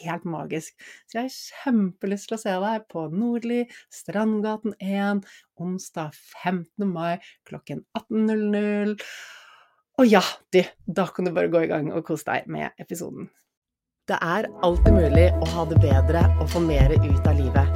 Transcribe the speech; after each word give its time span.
helt 0.00 0.26
magisk. 0.28 0.76
Så 1.06 1.20
jeg 1.20 1.28
har 1.28 1.36
kjempelyst 1.36 2.30
til 2.30 2.38
å 2.38 2.42
se 2.42 2.58
deg 2.66 2.86
på 2.92 3.06
Nordli, 3.12 3.62
Strandgaten 3.92 4.76
1, 4.82 5.24
onsdag 5.62 6.14
15. 6.42 6.86
mai 6.90 7.16
klokken 7.48 7.84
18.00. 7.98 8.96
Og 9.96 10.10
ja, 10.10 10.22
du, 10.52 10.60
da 10.84 11.08
kan 11.08 11.24
du 11.24 11.32
bare 11.32 11.52
gå 11.52 11.64
i 11.64 11.72
gang 11.72 11.88
og 11.94 12.04
kose 12.08 12.28
deg 12.28 12.50
med 12.52 12.76
episoden. 12.82 13.30
Det 14.06 14.18
er 14.22 14.46
alltid 14.62 14.94
mulig 14.94 15.26
å 15.40 15.48
ha 15.56 15.64
det 15.66 15.80
bedre 15.82 16.22
og 16.36 16.46
få 16.52 16.62
mer 16.62 16.94
ut 16.94 17.26
av 17.26 17.40
livet. 17.40 17.75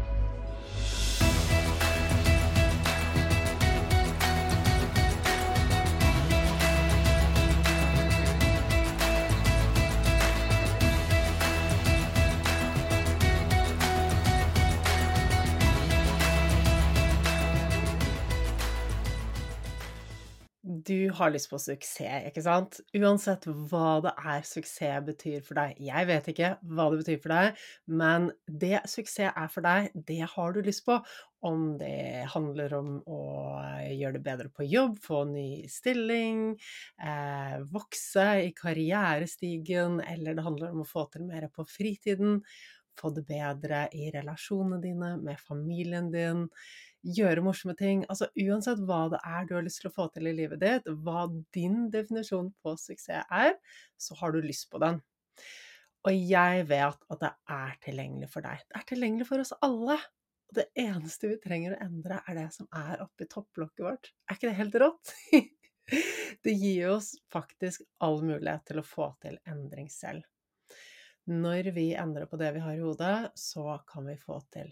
Du 20.91 21.11
har 21.15 21.31
lyst 21.31 21.49
på 21.51 21.59
suksess, 21.61 22.27
ikke 22.29 22.43
sant? 22.43 22.79
Uansett 22.97 23.45
hva 23.71 23.99
det 24.03 24.11
er 24.19 24.43
suksess 24.47 25.05
betyr 25.07 25.41
for 25.47 25.59
deg. 25.59 25.77
Jeg 25.81 26.07
vet 26.09 26.27
ikke 26.33 26.49
hva 26.67 26.87
det 26.91 26.99
betyr 27.01 27.19
for 27.23 27.33
deg, 27.33 27.61
men 28.01 28.27
det 28.63 28.81
suksess 28.91 29.31
er 29.31 29.51
for 29.53 29.65
deg, 29.65 29.91
det 30.09 30.19
har 30.33 30.55
du 30.55 30.59
lyst 30.67 30.83
på. 30.87 30.99
Om 31.47 31.63
det 31.79 32.27
handler 32.35 32.75
om 32.77 32.89
å 33.09 33.21
gjøre 33.89 34.19
det 34.19 34.23
bedre 34.27 34.51
på 34.53 34.67
jobb, 34.69 34.99
få 35.01 35.23
ny 35.31 35.47
stilling, 35.71 36.43
eh, 37.01 37.55
vokse 37.73 38.27
i 38.43 38.51
karrierestigen, 38.57 40.01
eller 40.05 40.37
det 40.37 40.45
handler 40.45 40.75
om 40.75 40.83
å 40.83 40.91
få 40.91 41.07
til 41.15 41.25
mer 41.25 41.47
på 41.55 41.65
fritiden, 41.65 42.43
få 42.99 43.09
det 43.15 43.25
bedre 43.25 43.87
i 43.97 44.11
relasjonene 44.13 44.81
dine, 44.83 45.15
med 45.23 45.39
familien 45.41 46.11
din 46.13 46.45
gjøre 47.01 47.43
morsomme 47.45 47.75
ting. 47.77 48.03
Altså 48.11 48.29
uansett 48.39 48.81
hva 48.87 49.03
det 49.11 49.21
er 49.25 49.47
du 49.47 49.55
har 49.57 49.65
lyst 49.65 49.81
til 49.81 49.89
å 49.91 49.95
få 49.95 50.07
til 50.13 50.29
i 50.29 50.35
livet 50.37 50.61
ditt, 50.61 50.89
hva 51.03 51.25
din 51.55 51.87
definisjon 51.93 52.51
på 52.61 52.75
suksess 52.79 53.25
er, 53.33 53.55
så 53.97 54.17
har 54.21 54.33
du 54.33 54.41
lyst 54.45 54.69
på 54.71 54.81
den. 54.83 55.01
Og 56.07 56.17
jeg 56.17 56.65
vet 56.69 57.05
at 57.13 57.21
det 57.21 57.31
er 57.53 57.77
tilgjengelig 57.85 58.31
for 58.33 58.45
deg. 58.45 58.61
Det 58.67 58.79
er 58.79 58.87
tilgjengelig 58.89 59.27
for 59.29 59.43
oss 59.43 59.53
alle. 59.61 59.97
Og 60.51 60.57
det 60.57 60.67
eneste 60.83 61.29
vi 61.29 61.39
trenger 61.41 61.75
å 61.75 61.81
endre, 61.85 62.21
er 62.27 62.39
det 62.39 62.47
som 62.55 62.69
er 62.75 63.03
oppi 63.03 63.27
topplokket 63.29 63.85
vårt. 63.85 64.11
Er 64.27 64.37
ikke 64.37 64.49
det 64.49 64.59
helt 64.59 64.79
rått? 64.83 65.15
Det 66.41 66.53
gir 66.55 66.93
oss 66.93 67.09
faktisk 67.33 67.81
all 68.05 68.21
mulighet 68.23 68.63
til 68.69 68.79
å 68.79 68.85
få 68.85 69.09
til 69.19 69.33
endring 69.49 69.89
selv. 69.91 70.23
Når 71.27 71.67
vi 71.75 71.89
endrer 71.99 72.29
på 72.31 72.39
det 72.39 72.53
vi 72.55 72.61
har 72.63 72.77
i 72.77 72.83
hodet, 72.83 73.33
så 73.35 73.75
kan 73.89 74.07
vi 74.07 74.15
få 74.21 74.37
til 74.53 74.69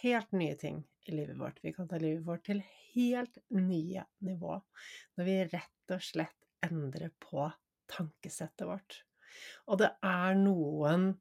helt 0.00 0.32
nye 0.32 0.56
ting 0.56 0.80
livet 1.12 1.36
vårt. 1.36 1.58
Vi 1.62 1.72
kan 1.76 1.88
ta 1.90 1.98
livet 2.00 2.24
vårt 2.26 2.46
til 2.48 2.62
helt 2.94 3.36
nye 3.52 4.06
nivå. 4.24 4.56
Når 5.18 5.28
vi 5.28 5.36
rett 5.52 5.94
og 5.94 6.04
slett 6.04 6.48
endrer 6.64 7.12
på 7.20 7.50
tankesettet 7.90 8.66
vårt. 8.68 9.02
Og 9.68 9.82
det 9.82 9.90
er 10.06 10.38
noen 10.38 11.12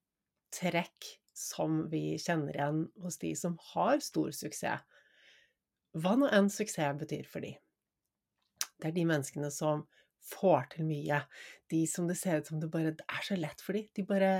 trekk 0.53 1.09
som 1.33 1.87
vi 1.89 2.13
kjenner 2.21 2.55
igjen 2.55 2.83
hos 3.01 3.17
de 3.21 3.33
som 3.37 3.57
har 3.73 3.99
stor 4.05 4.31
suksess. 4.35 4.85
Hva 5.93 6.15
nå 6.17 6.29
enn 6.33 6.49
suksess 6.49 6.97
betyr 6.97 7.27
for 7.29 7.45
de. 7.45 7.51
Det 8.81 8.89
er 8.89 8.95
de 8.95 9.05
menneskene 9.09 9.49
som 9.53 9.85
får 10.23 10.69
til 10.73 10.87
mye. 10.87 11.19
De 11.71 11.83
som 11.89 12.07
det 12.09 12.17
ser 12.19 12.41
ut 12.41 12.49
som 12.49 12.61
det 12.61 12.71
bare 12.73 12.95
det 12.97 13.05
er 13.07 13.25
så 13.25 13.37
lett 13.37 13.61
for 13.61 13.77
de. 13.77 13.85
De 13.95 14.05
bare, 14.07 14.31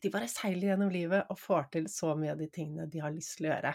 de 0.00 0.12
bare 0.12 0.30
seiler 0.30 0.72
gjennom 0.72 0.90
livet 0.94 1.30
og 1.30 1.38
får 1.38 1.70
til 1.76 1.86
så 1.92 2.14
mye 2.18 2.34
av 2.34 2.42
de 2.42 2.50
tingene 2.52 2.88
de 2.90 3.02
har 3.04 3.14
lyst 3.14 3.38
til 3.38 3.48
å 3.48 3.54
gjøre. 3.54 3.74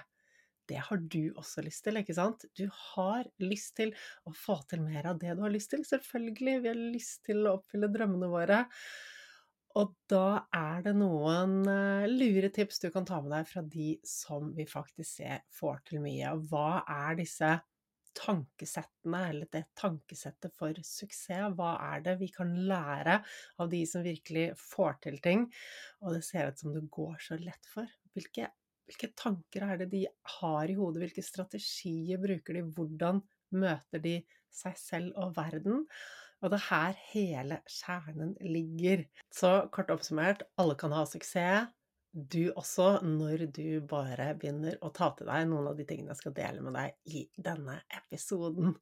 Det 0.69 0.79
har 0.87 1.01
du 1.01 1.33
også 1.37 1.63
lyst 1.65 1.83
til, 1.85 1.99
ikke 2.01 2.15
sant? 2.17 2.45
Du 2.57 2.65
har 2.93 3.27
lyst 3.43 3.75
til 3.77 3.93
å 4.25 4.33
få 4.35 4.57
til 4.69 4.81
mer 4.85 5.11
av 5.11 5.19
det 5.21 5.35
du 5.37 5.43
har 5.45 5.53
lyst 5.53 5.73
til. 5.73 5.85
Selvfølgelig, 5.87 6.55
vi 6.63 6.71
har 6.71 6.79
lyst 6.95 7.21
til 7.27 7.45
å 7.45 7.57
oppfylle 7.59 7.91
drømmene 7.93 8.31
våre. 8.31 8.63
Og 9.75 9.91
da 10.07 10.45
er 10.55 10.85
det 10.85 10.95
noen 10.95 11.57
uh, 11.67 12.07
lure 12.07 12.49
tips 12.55 12.79
du 12.85 12.89
kan 12.93 13.07
ta 13.07 13.19
med 13.21 13.33
deg 13.35 13.47
fra 13.49 13.63
de 13.67 13.89
som 14.07 14.53
vi 14.55 14.63
faktisk 14.69 15.19
ser 15.19 15.41
får 15.53 15.81
til 15.89 16.03
mye. 16.05 16.31
Og 16.31 16.45
hva 16.51 16.83
er 16.87 17.17
disse 17.19 17.49
tankesettene, 18.15 19.21
eller 19.29 19.49
det 19.51 19.65
tankesettet 19.75 20.55
for 20.55 20.79
suksess? 20.79 21.51
Hva 21.57 21.73
er 21.91 22.05
det 22.05 22.15
vi 22.21 22.29
kan 22.31 22.53
lære 22.69 23.19
av 23.59 23.71
de 23.71 23.81
som 23.89 24.05
virkelig 24.05 24.53
får 24.61 25.01
til 25.07 25.19
ting, 25.23 25.49
og 26.01 26.15
det 26.15 26.23
ser 26.23 26.51
ut 26.51 26.63
som 26.63 26.71
det 26.75 26.85
går 26.95 27.19
så 27.27 27.39
lett 27.41 27.67
for? 27.67 27.91
Hvilke, 28.15 28.47
hvilke 28.85 29.11
tanker 29.17 29.65
er 29.65 29.79
det 29.81 29.89
de 29.93 30.03
har 30.37 30.69
i 30.69 30.77
hodet? 30.77 31.01
Hvilke 31.03 31.23
strategier 31.25 32.21
bruker 32.21 32.57
de? 32.57 32.65
Hvordan 32.75 33.21
møter 33.55 34.03
de 34.03 34.19
seg 34.53 34.77
selv 34.79 35.17
og 35.21 35.35
verden? 35.37 35.85
Og 36.43 36.51
det 36.51 36.59
er 36.59 36.67
her 36.69 36.99
hele 37.13 37.59
kjernen 37.71 38.35
ligger. 38.43 39.05
Så 39.33 39.67
kort 39.73 39.89
oppsummert, 39.93 40.45
alle 40.61 40.75
kan 40.77 40.93
ha 40.93 41.05
suksess. 41.09 41.71
Du 42.15 42.53
også, 42.55 43.01
når 43.03 43.49
du 43.51 43.81
bare 43.89 44.29
begynner 44.39 44.77
å 44.85 44.91
ta 44.95 45.09
til 45.17 45.27
deg 45.27 45.49
noen 45.49 45.71
av 45.71 45.75
de 45.75 45.83
tingene 45.87 46.13
jeg 46.13 46.21
skal 46.21 46.35
dele 46.37 46.61
med 46.63 46.77
deg 46.77 47.17
i 47.17 47.25
denne 47.43 47.81
episoden. 47.97 48.77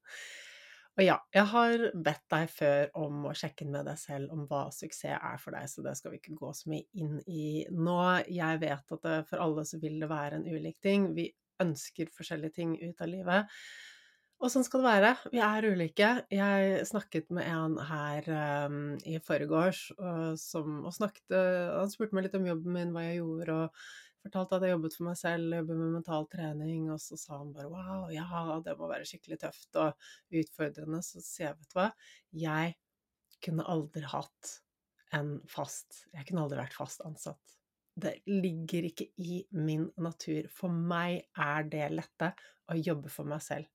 Og 0.93 1.01
ja, 1.01 1.15
jeg 1.33 1.49
har 1.49 1.83
bedt 2.05 2.25
deg 2.29 2.51
før 2.53 2.91
om 3.01 3.23
å 3.25 3.33
sjekke 3.37 3.65
med 3.65 3.87
deg 3.89 3.97
selv 3.97 4.33
om 4.35 4.43
hva 4.49 4.67
suksess 4.73 5.15
er 5.17 5.39
for 5.41 5.57
deg, 5.57 5.65
så 5.71 5.81
det 5.85 5.95
skal 5.97 6.13
vi 6.13 6.19
ikke 6.19 6.35
gå 6.37 6.51
så 6.53 6.69
mye 6.69 6.85
inn 7.01 7.15
i 7.25 7.45
nå. 7.73 7.95
Jeg 8.29 8.61
vet 8.61 8.93
at 8.97 9.07
det, 9.07 9.15
for 9.31 9.41
alle 9.41 9.65
så 9.65 9.79
vil 9.81 9.97
det 10.03 10.11
være 10.11 10.37
en 10.37 10.45
ulik 10.45 10.77
ting. 10.85 11.09
Vi 11.17 11.31
ønsker 11.63 12.13
forskjellige 12.13 12.57
ting 12.59 12.77
ut 12.83 13.01
av 13.01 13.09
livet. 13.09 13.57
Og 14.43 14.51
sånn 14.51 14.65
skal 14.67 14.83
det 14.83 14.91
være. 14.91 15.11
Vi 15.31 15.41
er 15.41 15.65
ulike. 15.71 16.07
Jeg 16.33 16.85
snakket 16.89 17.29
med 17.33 17.47
en 17.47 17.77
her 17.89 18.29
um, 18.67 18.79
i 19.07 19.17
forgårs 19.23 19.85
og, 19.95 20.33
som, 20.41 20.81
og 20.83 20.93
snakket 20.93 21.31
Han 21.31 21.91
spurte 21.93 22.17
meg 22.17 22.27
litt 22.27 22.35
om 22.37 22.49
jobben 22.51 22.75
min, 22.75 22.91
hva 22.93 23.05
jeg 23.07 23.21
gjorde, 23.21 23.55
og 23.63 24.12
fortalte 24.23 24.57
at 24.57 24.65
jeg 24.65 24.73
jobbet 24.73 24.95
for 24.97 25.07
meg 25.07 25.17
selv, 25.19 25.55
jobber 25.57 25.79
med 25.79 25.95
mental 25.97 26.27
trening, 26.31 26.89
og 26.93 27.01
så 27.03 27.17
sa 27.19 27.39
han 27.39 27.53
bare 27.55 27.71
wow, 27.71 28.05
ja, 28.13 28.27
det 28.65 28.75
må 28.79 28.89
være 28.91 29.07
skikkelig 29.07 29.39
tøft 29.43 29.79
og 29.81 30.07
utfordrende. 30.41 31.01
Så 31.05 31.23
sier 31.23 31.49
jeg, 31.49 31.59
vet 31.59 31.73
du 31.73 31.79
hva, 31.79 31.89
jeg 32.43 32.75
kunne 33.43 33.67
aldri 33.69 34.05
hatt 34.07 34.53
en 35.13 35.35
fast 35.45 36.07
Jeg 36.15 36.25
kunne 36.25 36.41
aldri 36.41 36.57
vært 36.57 36.73
fast 36.73 37.03
ansatt. 37.05 37.57
Det 37.93 38.15
ligger 38.25 38.87
ikke 38.87 39.11
i 39.21 39.43
min 39.53 39.85
natur. 40.01 40.47
For 40.49 40.73
meg 40.73 41.27
er 41.37 41.67
det 41.69 41.91
lette 41.93 42.31
å 42.71 42.77
jobbe 42.79 43.11
for 43.13 43.29
meg 43.29 43.43
selv. 43.45 43.69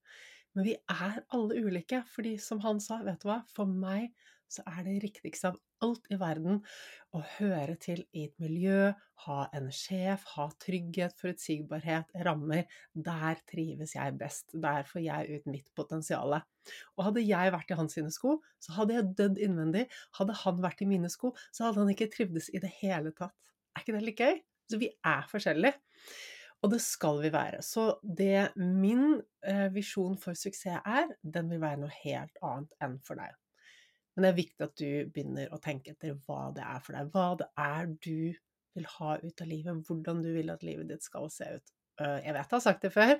Men 0.57 0.65
vi 0.65 0.73
er 0.91 1.21
alle 1.35 1.61
ulike, 1.61 2.01
fordi 2.11 2.33
som 2.41 2.59
han 2.65 2.81
sa, 2.83 2.99
vet 3.05 3.21
du 3.23 3.29
hva, 3.29 3.39
for 3.53 3.69
meg 3.69 4.09
så 4.49 4.63
er 4.67 4.83
det 4.85 4.99
riktigste 5.03 5.51
av 5.51 5.57
alt 5.85 6.07
i 6.11 6.17
verden 6.19 6.59
å 7.15 7.21
høre 7.37 7.75
til 7.81 8.01
i 8.17 8.25
et 8.27 8.35
miljø, 8.41 8.89
ha 9.25 9.37
en 9.55 9.69
sjef, 9.73 10.25
ha 10.35 10.47
trygghet, 10.63 11.15
forutsigbarhet, 11.19 12.11
rammer. 12.25 12.65
Der 12.93 13.41
trives 13.49 13.95
jeg 13.95 14.15
best. 14.19 14.49
Der 14.53 14.87
får 14.89 15.03
jeg 15.05 15.37
ut 15.37 15.49
mitt 15.51 15.69
potensial. 15.77 16.39
Og 16.97 17.05
hadde 17.07 17.25
jeg 17.25 17.53
vært 17.55 17.73
i 17.73 17.79
hans 17.79 17.97
sine 17.97 18.13
sko, 18.13 18.39
så 18.63 18.75
hadde 18.79 18.97
jeg 18.97 19.13
dødd 19.19 19.43
innvendig. 19.45 19.85
Hadde 20.19 20.37
han 20.43 20.63
vært 20.65 20.83
i 20.85 20.89
mine 20.89 21.11
sko, 21.11 21.33
så 21.55 21.69
hadde 21.69 21.85
han 21.85 21.93
ikke 21.93 22.11
trivdes 22.15 22.51
i 22.53 22.61
det 22.63 22.71
hele 22.81 23.13
tatt. 23.17 23.37
Er 23.75 23.85
ikke 23.85 23.97
det 23.97 24.05
litt 24.07 24.23
gøy? 24.25 24.41
Så 24.69 24.81
vi 24.81 24.91
er 24.93 25.29
forskjellige. 25.29 25.77
Og 26.59 26.73
det 26.73 26.81
skal 26.83 27.21
vi 27.23 27.31
være. 27.31 27.61
Så 27.63 27.93
det 28.03 28.49
min 28.57 29.21
eh, 29.47 29.67
visjon 29.73 30.17
for 30.19 30.35
suksess 30.35 30.81
er, 30.83 31.13
den 31.23 31.51
vil 31.51 31.61
være 31.63 31.85
noe 31.85 31.93
helt 32.01 32.41
annet 32.43 32.75
enn 32.83 32.97
for 33.05 33.19
deg. 33.19 33.37
Men 34.19 34.25
det 34.25 34.29
er 34.33 34.39
viktig 34.41 34.65
at 34.65 34.73
du 34.75 35.11
begynner 35.15 35.51
å 35.55 35.61
tenke 35.63 35.93
etter 35.93 36.17
hva 36.25 36.49
det 36.51 36.63
er 36.67 36.79
for 36.83 36.97
deg. 36.97 37.11
Hva 37.13 37.27
det 37.39 37.45
er 37.63 37.85
du 38.03 38.33
vil 38.75 38.87
ha 38.97 39.13
ut 39.21 39.43
av 39.45 39.47
livet, 39.47 39.77
hvordan 39.87 40.23
du 40.25 40.33
vil 40.35 40.51
at 40.51 40.65
livet 40.67 40.89
ditt 40.89 41.05
skal 41.07 41.29
se 41.31 41.47
ut. 41.55 41.71
Eh, 42.03 42.17
jeg 42.25 42.33
vet 42.35 42.41
jeg 42.41 42.55
har 42.57 42.65
sagt 42.65 42.83
det 42.83 42.91
før, 42.91 43.13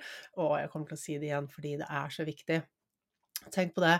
og 0.44 0.52
jeg 0.60 0.68
kommer 0.74 0.90
til 0.90 0.98
å 0.98 1.00
si 1.00 1.16
det 1.16 1.30
igjen 1.30 1.48
fordi 1.48 1.72
det 1.80 1.88
er 1.88 2.12
så 2.12 2.26
viktig. 2.28 2.58
Tenk 3.48 3.72
på 3.72 3.80
det, 3.80 3.94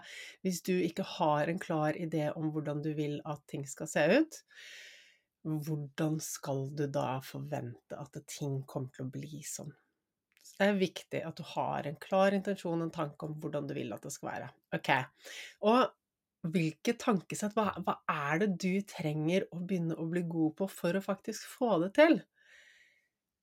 hvis 0.45 0.61
du 0.67 0.75
ikke 0.77 1.07
har 1.17 1.49
en 1.49 1.63
klar 1.63 1.97
idé 1.97 2.27
om 2.37 2.51
hvordan 2.53 2.83
du 2.85 2.91
vil 2.99 3.17
at 3.25 3.41
ting 3.49 3.65
skal 3.65 3.89
se 3.89 4.05
ut, 4.21 4.41
hvordan 5.49 6.19
skal 6.21 6.67
du 6.77 6.85
da 6.93 7.15
forvente 7.25 7.97
at 7.97 8.21
ting 8.29 8.61
kommer 8.69 8.93
til 8.93 9.07
å 9.07 9.15
bli 9.15 9.41
sånn? 9.49 9.73
Så 10.37 10.59
det 10.61 10.69
er 10.69 10.83
viktig 10.83 11.25
at 11.25 11.41
du 11.41 11.49
har 11.55 11.89
en 11.89 11.97
klar 12.01 12.37
intensjon, 12.37 12.85
en 12.85 12.93
tanke 12.93 13.25
om 13.25 13.41
hvordan 13.41 13.69
du 13.69 13.73
vil 13.81 13.97
at 13.97 14.05
det 14.05 14.13
skal 14.13 14.35
være. 14.35 14.53
Ok, 14.77 14.93
og 15.65 15.81
hvilke 16.49 16.95
tankesett, 17.01 17.55
hva, 17.57 17.73
hva 17.85 17.99
er 18.09 18.43
det 18.43 18.51
du 18.63 18.81
trenger 18.89 19.47
å 19.53 19.61
begynne 19.61 19.97
å 20.01 20.07
bli 20.09 20.23
god 20.29 20.57
på 20.61 20.69
for 20.73 20.97
å 20.97 21.05
faktisk 21.05 21.49
få 21.59 21.77
det 21.85 21.91
til? 21.99 22.21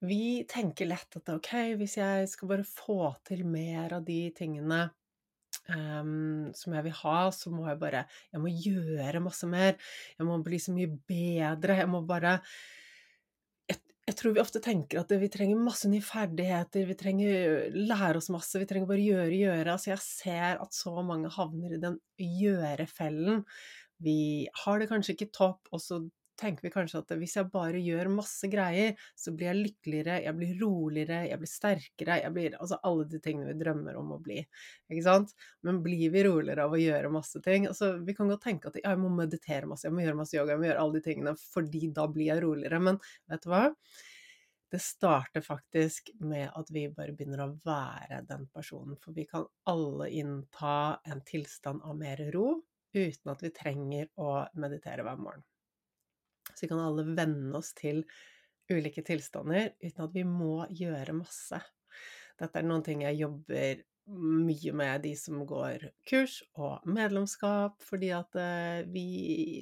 Vi 0.05 0.45
tenker 0.49 0.89
lett 0.89 1.17
at 1.17 1.29
ok, 1.33 1.51
hvis 1.79 1.97
jeg 1.97 2.29
skal 2.29 2.51
bare 2.51 2.65
få 2.69 3.13
til 3.25 3.43
mer 3.49 3.97
av 3.97 4.05
de 4.05 4.27
tingene 4.37 4.83
um, 5.73 6.49
som 6.57 6.75
jeg 6.77 6.85
vil 6.85 6.97
ha, 6.99 7.19
så 7.33 7.53
må 7.53 7.65
jeg 7.65 7.79
bare 7.81 8.03
Jeg 8.33 8.43
må 8.43 8.51
gjøre 8.51 9.23
masse 9.25 9.49
mer. 9.49 9.77
Jeg 10.17 10.27
må 10.27 10.37
bli 10.45 10.59
så 10.61 10.75
mye 10.75 10.91
bedre. 11.09 11.79
Jeg 11.81 11.89
må 11.89 12.03
bare 12.05 12.37
jeg, 14.07 14.15
tror 14.15 14.35
vi 14.35 14.41
ofte 14.41 14.61
tenker 14.63 15.01
at 15.01 15.11
vi 15.19 15.27
trenger 15.31 15.59
masse 15.59 15.89
nye 15.91 16.03
ferdigheter, 16.05 16.85
vi 16.87 16.95
trenger 16.99 17.65
lære 17.75 18.21
oss 18.21 18.29
masse, 18.31 18.55
vi 18.59 18.67
trenger 18.69 18.89
bare 18.89 19.03
gjøre, 19.03 19.33
gjøre. 19.35 19.73
Altså 19.73 19.91
jeg 19.91 20.03
ser 20.03 20.61
at 20.63 20.77
så 20.77 20.93
mange 21.05 21.31
havner 21.35 21.75
i 21.75 21.81
den 21.81 21.99
gjøre-fellen. 22.17 23.43
Vi 24.03 24.47
har 24.63 24.79
det 24.79 24.87
kanskje 24.91 25.17
ikke 25.17 25.33
topp, 25.35 25.67
og 25.73 25.83
så 25.83 25.99
tenker 26.39 26.67
vi 26.67 26.71
kanskje 26.73 27.01
at 27.01 27.13
hvis 27.19 27.35
jeg 27.37 27.49
bare 27.53 27.79
gjør 27.81 28.09
masse 28.13 28.49
greier, 28.51 28.95
så 29.17 29.33
blir 29.35 29.49
jeg 29.51 29.59
lykkeligere, 29.59 30.19
jeg 30.25 30.37
blir 30.37 30.53
roligere, 30.61 31.21
jeg 31.29 31.41
blir 31.41 31.51
sterkere, 31.51 32.19
jeg 32.23 32.33
blir 32.35 32.57
Altså 32.57 32.79
alle 32.87 33.07
de 33.11 33.19
tingene 33.23 33.51
vi 33.51 33.57
drømmer 33.61 33.97
om 33.99 34.13
å 34.15 34.19
bli, 34.23 34.39
ikke 34.89 35.05
sant? 35.05 35.33
Men 35.67 35.81
blir 35.85 36.11
vi 36.13 36.25
roligere 36.27 36.67
av 36.67 36.75
å 36.75 36.81
gjøre 36.81 37.13
masse 37.13 37.41
ting? 37.45 37.67
Altså, 37.69 37.95
vi 38.05 38.15
kan 38.17 38.29
godt 38.31 38.45
tenke 38.47 38.71
at 38.71 38.77
ja, 38.79 38.91
jeg 38.93 39.01
må 39.01 39.11
meditere 39.13 39.69
masse, 39.69 39.87
jeg 39.87 39.95
må 39.95 40.05
gjøre 40.05 40.21
masse 40.21 40.37
yoga, 40.37 40.53
jeg 40.53 40.63
må 40.63 40.69
gjøre 40.69 40.85
alle 40.85 40.99
de 40.99 41.05
tingene, 41.09 41.35
fordi 41.55 41.89
da 41.95 42.07
blir 42.11 42.31
jeg 42.31 42.43
roligere. 42.45 42.81
Men 42.89 43.01
vet 43.31 43.43
du 43.45 43.51
hva? 43.53 43.65
Det 44.71 44.81
starter 44.83 45.41
faktisk 45.41 46.09
med 46.19 46.49
at 46.59 46.71
vi 46.75 46.89
bare 46.91 47.13
begynner 47.15 47.45
å 47.45 47.53
være 47.63 48.23
den 48.27 48.49
personen, 48.51 48.97
for 48.99 49.15
vi 49.15 49.23
kan 49.29 49.45
alle 49.71 50.09
innta 50.11 50.99
en 51.07 51.23
tilstand 51.27 51.85
av 51.87 51.95
mer 51.99 52.19
ro 52.35 52.49
uten 52.97 53.31
at 53.31 53.43
vi 53.43 53.53
trenger 53.55 54.09
å 54.19 54.31
meditere 54.59 55.05
hver 55.07 55.21
morgen. 55.21 55.45
Så 56.57 56.65
vi 56.65 56.71
kan 56.71 56.81
alle 56.81 57.05
venne 57.05 57.53
oss 57.59 57.75
til 57.77 58.01
ulike 58.71 59.03
tilstander 59.05 59.75
uten 59.77 60.07
at 60.07 60.15
vi 60.15 60.23
må 60.27 60.65
gjøre 60.73 61.13
masse. 61.15 61.59
Dette 62.37 62.59
er 62.59 62.65
noen 62.65 62.83
ting 62.85 63.03
jeg 63.05 63.21
jobber 63.21 63.85
mye 64.07 64.71
med 64.73 65.01
de 65.03 65.11
som 65.19 65.41
går 65.47 65.83
kurs 66.07 66.39
og 66.55 66.85
medlemskap, 66.87 67.75
fordi 67.83 68.13
at 68.15 68.37
eh, 68.39 68.85
vi, 68.87 69.07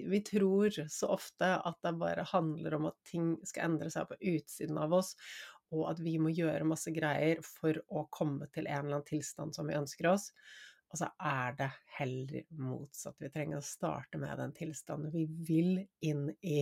vi, 0.05 0.21
tror 0.25 0.75
så 0.91 1.09
ofte 1.15 1.49
at 1.57 1.79
det 1.83 1.95
bare 1.97 2.27
handler 2.29 2.77
om 2.77 2.87
at 2.91 2.99
ting 3.09 3.33
skal 3.47 3.71
endre 3.71 3.89
seg 3.93 4.05
på 4.11 4.19
utsiden 4.35 4.77
av 4.81 4.93
oss, 4.93 5.15
og 5.73 5.89
at 5.89 6.01
vi 6.05 6.19
må 6.21 6.29
gjøre 6.29 6.67
masse 6.67 6.93
greier 6.93 7.41
for 7.45 7.79
å 7.89 8.05
komme 8.13 8.45
til 8.53 8.69
en 8.69 8.85
eller 8.85 8.99
annen 8.99 9.09
tilstand 9.09 9.57
som 9.57 9.65
vi 9.67 9.79
ønsker 9.79 10.11
oss. 10.13 10.29
Og 10.93 11.01
så 11.01 11.09
er 11.17 11.57
det 11.57 11.71
heller 11.97 12.45
motsatt. 12.61 13.17
Vi 13.19 13.31
trenger 13.33 13.59
å 13.59 13.65
starte 13.65 14.21
med 14.21 14.37
den 14.39 14.53
tilstanden 14.55 15.11
vi 15.11 15.25
vil 15.25 15.79
inn 16.05 16.29
i. 16.45 16.61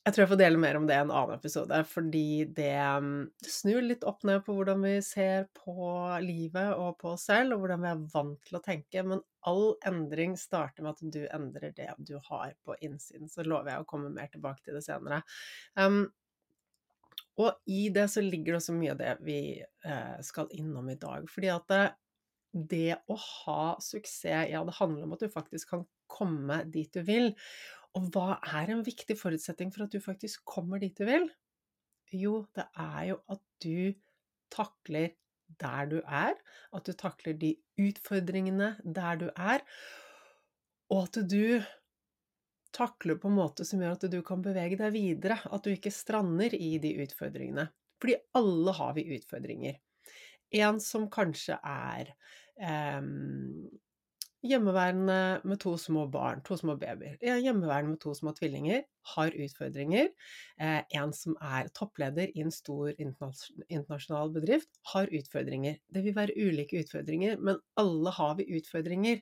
Jeg 0.00 0.14
tror 0.14 0.22
jeg 0.22 0.30
får 0.30 0.38
dele 0.40 0.58
mer 0.58 0.78
om 0.78 0.86
det 0.88 0.94
i 0.96 1.00
en 1.02 1.10
annen 1.12 1.36
episode, 1.36 1.76
fordi 1.90 2.46
mm, 2.48 2.54
det 2.56 3.50
snur 3.52 3.82
litt 3.84 4.06
opp 4.08 4.22
ned 4.24 4.40
på 4.46 4.54
hvordan 4.56 4.80
vi 4.86 4.94
ser 5.04 5.50
på 5.52 5.90
livet 6.24 6.72
og 6.72 6.96
på 7.02 7.12
oss 7.12 7.26
selv, 7.28 7.52
og 7.54 7.66
hvordan 7.66 7.82
vi 7.84 7.90
er 7.90 8.06
vant 8.14 8.46
til 8.48 8.56
å 8.56 8.62
tenke. 8.64 9.04
Men 9.04 9.20
all 9.44 9.74
endring 9.86 10.38
starter 10.40 10.86
med 10.86 10.96
at 10.96 11.12
du 11.12 11.20
endrer 11.28 11.76
det 11.76 11.90
du 12.08 12.14
har 12.30 12.56
på 12.64 12.78
innsiden. 12.80 13.28
Så 13.28 13.44
lover 13.44 13.74
jeg 13.74 13.84
å 13.84 13.90
komme 13.92 14.08
mer 14.14 14.32
tilbake 14.32 14.64
til 14.64 14.78
det 14.78 14.82
senere. 14.88 15.20
Um, 15.76 16.06
og 17.40 17.60
i 17.68 17.88
det 17.92 18.06
så 18.12 18.24
ligger 18.24 18.54
det 18.54 18.60
også 18.62 18.76
mye 18.76 18.94
av 18.94 19.00
det 19.00 19.14
vi 19.24 19.40
eh, 19.60 20.16
skal 20.24 20.48
innom 20.56 20.88
i 20.92 20.98
dag. 21.00 21.28
Fordi 21.30 21.52
at 21.52 21.68
det, 21.70 21.84
det 22.72 22.98
å 23.04 23.16
ha 23.20 23.62
suksess, 23.84 24.48
ja, 24.50 24.64
det 24.64 24.76
handler 24.80 25.06
om 25.06 25.14
at 25.16 25.24
du 25.24 25.30
faktisk 25.32 25.76
kan 25.76 25.86
komme 26.10 26.62
dit 26.72 26.90
du 26.92 27.04
vil. 27.06 27.30
Og 27.98 28.10
hva 28.14 28.36
er 28.60 28.70
en 28.70 28.84
viktig 28.86 29.16
forutsetning 29.18 29.72
for 29.74 29.86
at 29.86 29.94
du 29.94 30.02
faktisk 30.02 30.44
kommer 30.48 30.82
dit 30.82 30.96
du 30.98 31.06
vil? 31.08 31.26
Jo, 32.14 32.44
det 32.54 32.66
er 32.78 33.10
jo 33.12 33.18
at 33.30 33.42
du 33.62 33.94
takler 34.50 35.16
der 35.60 35.90
du 35.90 35.98
er, 35.98 36.38
at 36.74 36.86
du 36.86 36.94
takler 36.94 37.34
de 37.38 37.56
utfordringene 37.80 38.76
der 38.84 39.18
du 39.18 39.28
er, 39.34 39.64
og 40.90 41.08
at 41.08 41.18
du 41.30 41.62
takler 42.74 43.18
på 43.18 43.30
en 43.30 43.38
måte 43.38 43.66
som 43.66 43.82
gjør 43.82 43.96
at 43.96 44.08
du 44.12 44.20
kan 44.26 44.42
bevege 44.42 44.78
deg 44.78 44.94
videre, 44.94 45.40
at 45.50 45.66
du 45.66 45.72
ikke 45.72 45.92
strander 45.94 46.54
i 46.54 46.76
de 46.82 46.94
utfordringene. 47.02 47.66
Fordi 48.00 48.16
alle 48.38 48.74
har 48.78 48.94
vi 48.96 49.08
utfordringer. 49.16 49.78
En 50.62 50.80
som 50.82 51.06
kanskje 51.12 51.58
er 51.66 52.12
eh, 52.58 53.02
Hjemmeværende 54.40 55.40
med 55.44 55.58
to 55.60 55.74
små 55.76 56.06
barn, 56.08 56.40
to 56.48 56.56
små 56.56 56.76
babyer. 56.80 57.18
Hjemmeværende 57.20 57.90
med 57.90 57.98
to 58.00 58.14
små 58.16 58.32
tvillinger 58.32 58.86
har 59.14 59.34
utfordringer. 59.36 60.08
Eh, 60.60 60.78
en 60.96 61.12
som 61.12 61.36
er 61.44 61.68
toppleder 61.76 62.32
i 62.32 62.40
en 62.40 62.54
stor 62.54 62.94
internasjonal 62.96 64.32
bedrift, 64.32 64.70
har 64.94 65.12
utfordringer. 65.12 65.76
Det 65.92 66.04
vil 66.06 66.16
være 66.16 66.38
ulike 66.40 66.80
utfordringer, 66.80 67.36
men 67.36 67.60
alle 67.76 68.14
har 68.16 68.38
vi 68.40 68.48
utfordringer. 68.56 69.20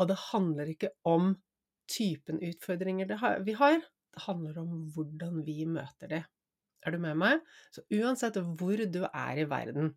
Og 0.00 0.08
det 0.08 0.16
handler 0.30 0.72
ikke 0.72 0.94
om 1.04 1.34
typen 1.88 2.40
utfordringer 2.44 3.08
vi 3.44 3.52
har, 3.60 3.84
det 4.18 4.24
handler 4.24 4.58
om 4.64 4.88
hvordan 4.94 5.42
vi 5.46 5.64
møter 5.68 6.08
det. 6.10 6.24
Er 6.86 6.94
du 6.94 6.98
med 7.02 7.18
meg? 7.18 7.40
Så 7.74 7.84
uansett 7.92 8.38
hvor 8.38 8.80
du 8.80 9.02
er 9.04 9.40
i 9.42 9.46
verden, 9.50 9.92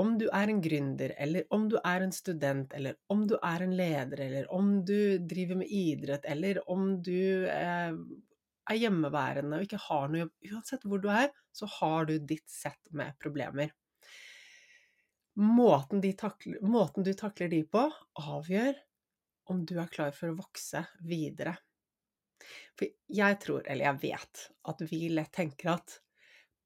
om 0.00 0.14
du 0.18 0.26
er 0.32 0.48
en 0.48 0.60
gründer, 0.64 1.12
eller 1.20 1.44
om 1.52 1.68
du 1.68 1.76
er 1.84 2.04
en 2.04 2.12
student, 2.12 2.72
eller 2.72 2.96
om 3.12 3.26
du 3.28 3.34
er 3.36 3.64
en 3.64 3.74
leder, 3.76 4.20
eller 4.24 4.52
om 4.52 4.84
du 4.84 5.18
driver 5.18 5.60
med 5.60 5.70
idrett, 5.70 6.24
eller 6.24 6.62
om 6.70 6.94
du 7.04 7.44
eh, 7.48 7.92
er 8.70 8.78
hjemmeværende 8.78 9.58
og 9.58 9.66
ikke 9.66 9.80
har 9.88 10.08
noe 10.08 10.24
jobb 10.24 10.52
Uansett 10.52 10.86
hvor 10.88 11.02
du 11.02 11.08
er, 11.12 11.30
så 11.52 11.68
har 11.78 12.08
du 12.08 12.16
ditt 12.18 12.48
sett 12.50 12.80
med 12.96 13.18
problemer. 13.20 13.72
Måten, 15.38 16.02
takler, 16.18 16.60
måten 16.60 17.04
du 17.06 17.12
takler 17.16 17.48
de 17.52 17.62
på, 17.64 17.86
avgjør 18.20 18.76
om 19.52 19.62
du 19.68 19.78
er 19.80 19.92
klar 19.92 20.12
for 20.16 20.32
å 20.32 20.38
vokse 20.38 20.84
videre. 21.08 21.54
For 22.78 22.88
jeg 23.12 23.38
tror, 23.42 23.62
eller 23.66 23.86
jeg 23.86 24.02
vet, 24.02 24.46
at 24.68 24.82
vi 24.90 25.06
lett 25.12 25.32
tenker 25.34 25.76
at 25.76 25.98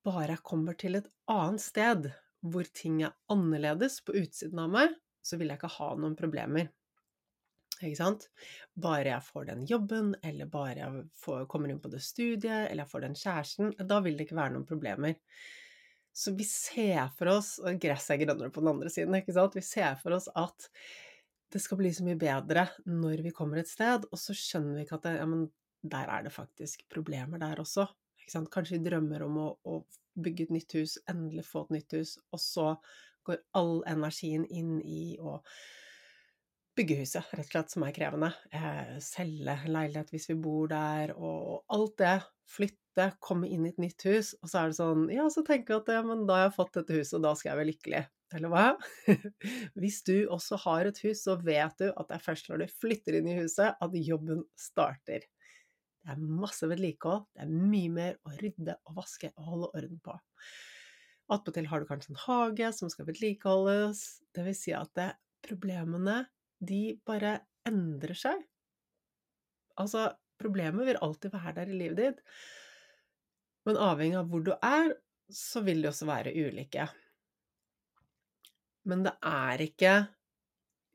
bare 0.07 0.37
jeg 0.37 0.47
kommer 0.47 0.79
til 0.79 0.99
et 0.99 1.09
annet 1.31 1.63
sted 1.63 2.11
hvor 2.45 2.69
ting 2.77 3.03
er 3.07 3.15
annerledes 3.33 4.01
på 4.07 4.17
utsiden 4.21 4.61
av 4.63 4.73
meg, 4.73 4.97
så 5.25 5.39
vil 5.39 5.51
jeg 5.51 5.61
ikke 5.61 5.77
ha 5.79 5.93
noen 5.99 6.17
problemer. 6.19 6.71
Ikke 7.83 7.99
sant? 7.99 8.29
Bare 8.81 9.11
jeg 9.11 9.25
får 9.27 9.49
den 9.51 9.65
jobben, 9.69 10.15
eller 10.25 10.49
bare 10.49 10.79
jeg 10.79 11.05
får, 11.21 11.45
kommer 11.51 11.73
inn 11.73 11.83
på 11.83 11.91
det 11.93 12.01
studiet, 12.05 12.71
eller 12.71 12.85
jeg 12.85 12.93
får 12.93 13.05
den 13.05 13.19
kjæresten, 13.21 13.75
da 13.85 14.01
vil 14.05 14.17
det 14.17 14.29
ikke 14.29 14.39
være 14.39 14.55
noen 14.55 14.69
problemer. 14.69 15.19
Så 16.17 16.33
vi 16.33 16.47
ser 16.49 17.11
for 17.13 17.29
oss 17.29 17.59
Og 17.61 17.77
gresset 17.77 18.15
er 18.15 18.23
grønnere 18.23 18.49
på 18.49 18.63
den 18.63 18.71
andre 18.71 18.89
siden, 18.93 19.19
ikke 19.19 19.35
sant? 19.37 19.59
Vi 19.59 19.65
ser 19.67 19.99
for 20.01 20.17
oss 20.17 20.31
at 20.33 20.71
det 21.53 21.61
skal 21.63 21.79
bli 21.79 21.93
så 21.95 22.07
mye 22.07 22.19
bedre 22.19 22.65
når 22.89 23.21
vi 23.27 23.35
kommer 23.37 23.61
et 23.61 23.71
sted, 23.71 24.09
og 24.09 24.19
så 24.19 24.35
skjønner 24.35 24.79
vi 24.79 24.87
ikke 24.87 24.97
at 24.97 25.05
det, 25.07 25.15
ja, 25.21 25.29
men 25.29 25.45
der 25.87 26.09
er 26.11 26.25
det 26.27 26.33
faktisk 26.35 26.87
problemer 26.91 27.43
der 27.43 27.61
også. 27.63 27.87
Kanskje 28.27 28.79
vi 28.79 28.89
drømmer 28.89 29.23
om 29.29 29.37
å, 29.39 29.51
å 29.69 29.77
bygge 30.23 30.47
et 30.47 30.55
nytt 30.55 30.77
hus, 30.79 30.97
endelig 31.11 31.47
få 31.49 31.67
et 31.67 31.77
nytt 31.79 31.97
hus, 31.99 32.17
og 32.33 32.43
så 32.43 32.71
går 33.27 33.43
all 33.59 33.81
energien 33.91 34.47
inn 34.47 34.79
i 34.83 35.17
å 35.19 35.41
bygge 36.77 36.99
huset, 37.01 37.29
rett 37.33 37.47
og 37.47 37.53
slett, 37.53 37.73
som 37.73 37.85
er 37.87 37.95
krevende. 37.97 38.33
Eh, 38.55 38.97
selge 39.05 39.57
leilighet 39.65 40.11
hvis 40.13 40.29
vi 40.31 40.37
bor 40.47 40.69
der, 40.71 41.15
og 41.17 41.65
alt 41.73 41.97
det. 42.03 42.19
Flytte, 42.47 43.09
komme 43.25 43.49
inn 43.51 43.65
i 43.67 43.73
et 43.73 43.81
nytt 43.83 44.05
hus, 44.07 44.35
og 44.43 44.51
så 44.51 44.61
er 44.61 44.71
det 44.71 44.79
sånn 44.79 45.09
Ja, 45.11 45.25
så 45.33 45.43
tenker 45.47 45.75
jeg 45.75 45.83
at 45.83 45.97
ja, 45.97 46.03
men 46.07 46.27
da 46.29 46.37
har 46.39 46.45
jeg 46.47 46.59
fått 46.59 46.77
dette 46.79 47.01
huset, 47.01 47.17
og 47.19 47.25
da 47.27 47.33
skal 47.35 47.53
jeg 47.53 47.61
være 47.61 47.71
lykkelig. 47.73 48.03
Eller 48.37 48.51
hva? 48.51 48.67
Hvis 49.81 50.01
du 50.07 50.15
også 50.35 50.59
har 50.65 50.89
et 50.89 51.01
hus, 51.05 51.23
så 51.25 51.37
vet 51.43 51.83
du 51.83 51.89
at 51.89 52.09
det 52.09 52.19
er 52.19 52.25
først 52.25 52.51
når 52.51 52.65
du 52.65 52.77
flytter 52.83 53.19
inn 53.19 53.31
i 53.31 53.39
huset 53.39 53.79
at 53.83 53.99
jobben 54.03 54.45
starter. 54.59 55.27
Det 56.07 56.15
er 56.15 56.23
masse 56.23 56.67
vedlikehold, 56.71 57.25
det 57.35 57.43
er 57.43 57.51
mye 57.51 57.91
mer 57.91 58.19
å 58.23 58.33
rydde 58.39 58.77
og 58.87 58.99
vaske 59.01 59.33
og 59.35 59.47
holde 59.51 59.71
orden 59.75 60.01
på. 60.05 60.15
Attpåtil 61.35 61.67
har 61.67 61.83
du 61.83 61.89
kanskje 61.89 62.13
en 62.13 62.21
hage 62.23 62.69
som 62.77 62.91
skal 62.93 63.09
vedlikeholdes, 63.09 64.03
det 64.37 64.45
vil 64.47 64.55
si 64.55 64.75
at 64.77 64.93
det, 64.95 65.09
problemene, 65.47 66.21
de 66.63 66.95
bare 67.07 67.41
endrer 67.67 68.15
seg. 68.19 68.39
Altså, 69.83 70.07
problemet 70.39 70.87
vil 70.87 71.01
alltid 71.03 71.35
være 71.35 71.57
der 71.59 71.73
i 71.73 71.81
livet 71.81 71.99
ditt, 71.99 72.23
men 73.67 73.81
avhengig 73.83 74.21
av 74.21 74.31
hvor 74.31 74.45
du 74.47 74.53
er, 74.55 74.95
så 75.27 75.65
vil 75.67 75.83
de 75.83 75.91
også 75.91 76.07
være 76.07 76.35
ulike. 76.39 76.87
Men 78.87 79.03
det 79.03 79.17
er 79.27 79.65
ikke 79.65 79.95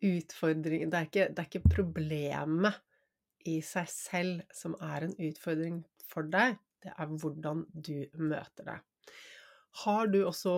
utfordring 0.02 0.88
Det 0.90 1.02
det 1.12 1.28
er 1.28 1.50
ikke 1.50 1.68
problemet 1.68 2.80
i 3.50 3.60
seg 3.66 3.90
selv 3.92 4.46
som 4.56 4.76
er 4.84 5.08
en 5.08 5.16
utfordring 5.18 5.82
for 6.12 6.28
deg, 6.32 6.58
det 6.82 6.94
er 6.98 7.12
hvordan 7.22 7.66
du 7.74 7.98
møter 8.18 8.68
det. 8.68 8.78
Har 9.84 10.10
du 10.12 10.24
også 10.26 10.54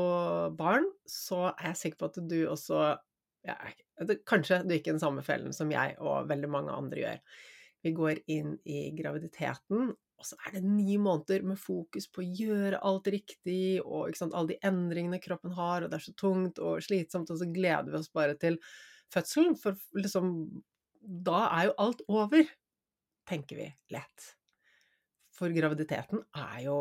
barn, 0.58 0.88
så 1.06 1.52
er 1.52 1.74
jeg 1.74 1.82
sikker 1.82 2.02
på 2.02 2.12
at 2.12 2.22
du 2.30 2.40
også 2.50 2.80
ja, 3.44 3.58
Kanskje 4.26 4.64
du 4.64 4.72
gikk 4.74 4.88
i 4.88 4.94
den 4.96 5.02
samme 5.04 5.22
fellen 5.26 5.54
som 5.54 5.72
jeg 5.72 5.98
og 6.02 6.30
veldig 6.30 6.50
mange 6.50 6.74
andre 6.74 7.02
gjør. 7.02 7.20
Vi 7.84 7.92
går 7.94 8.24
inn 8.32 8.56
i 8.64 8.88
graviditeten, 8.96 9.92
og 9.92 10.28
så 10.30 10.38
er 10.48 10.56
det 10.56 10.64
ni 10.64 10.96
måneder 10.96 11.44
med 11.46 11.60
fokus 11.60 12.08
på 12.08 12.24
å 12.24 12.30
gjøre 12.40 12.80
alt 12.88 13.10
riktig, 13.12 13.84
og 13.84 14.16
sant, 14.16 14.34
alle 14.34 14.54
de 14.54 14.60
endringene 14.66 15.20
kroppen 15.22 15.52
har, 15.58 15.84
og 15.84 15.92
det 15.92 16.00
er 16.00 16.06
så 16.06 16.16
tungt 16.16 16.62
og 16.64 16.80
slitsomt, 16.86 17.34
og 17.34 17.42
så 17.42 17.50
gleder 17.52 17.92
vi 17.92 18.00
oss 18.00 18.12
bare 18.16 18.38
til 18.40 18.58
fødselen, 19.14 19.58
for 19.60 19.78
liksom 20.00 20.30
Da 21.04 21.50
er 21.52 21.66
jo 21.68 21.74
alt 21.84 22.02
over 22.08 22.46
tenker 23.30 23.60
vi 23.60 23.68
lett. 23.94 24.34
For 25.34 25.54
graviditeten 25.54 26.24
er 26.38 26.60
jo 26.68 26.78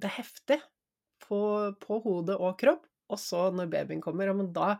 Det 0.00 0.08
er 0.08 0.16
heftig 0.16 0.56
på, 1.22 1.38
på 1.78 1.98
hodet 2.02 2.38
og 2.40 2.56
kropp. 2.58 2.86
Og 3.12 3.20
så 3.20 3.50
når 3.54 3.68
babyen 3.70 4.00
kommer, 4.02 4.26
ja, 4.26 4.34
men 4.34 4.48
da 4.56 4.72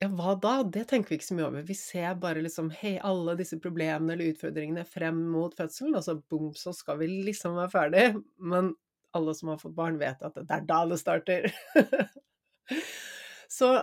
ja, 0.00 0.08
hva 0.16 0.32
da? 0.40 0.54
Det 0.64 0.86
tenker 0.88 1.12
vi 1.12 1.18
ikke 1.18 1.28
så 1.28 1.36
mye 1.36 1.48
over. 1.50 1.64
Vi 1.68 1.76
ser 1.76 2.14
bare 2.22 2.40
liksom 2.40 2.70
hei, 2.80 2.94
alle 3.04 3.34
disse 3.36 3.58
problemene 3.60 4.14
eller 4.14 4.32
utfordringene 4.32 4.86
frem 4.88 5.18
mot 5.28 5.52
fødselen, 5.56 5.98
og 5.98 6.06
så 6.06 6.14
bom, 6.32 6.54
så 6.56 6.72
skal 6.72 7.02
vi 7.02 7.10
liksom 7.28 7.58
være 7.60 7.72
ferdig. 7.74 8.04
Men 8.40 8.72
alle 9.16 9.34
som 9.36 9.52
har 9.52 9.60
fått 9.60 9.76
barn, 9.76 10.00
vet 10.00 10.24
at 10.24 10.38
det 10.40 10.56
er 10.56 10.64
da 10.64 10.80
det 10.88 10.98
starter. 11.02 11.50
så 13.58 13.74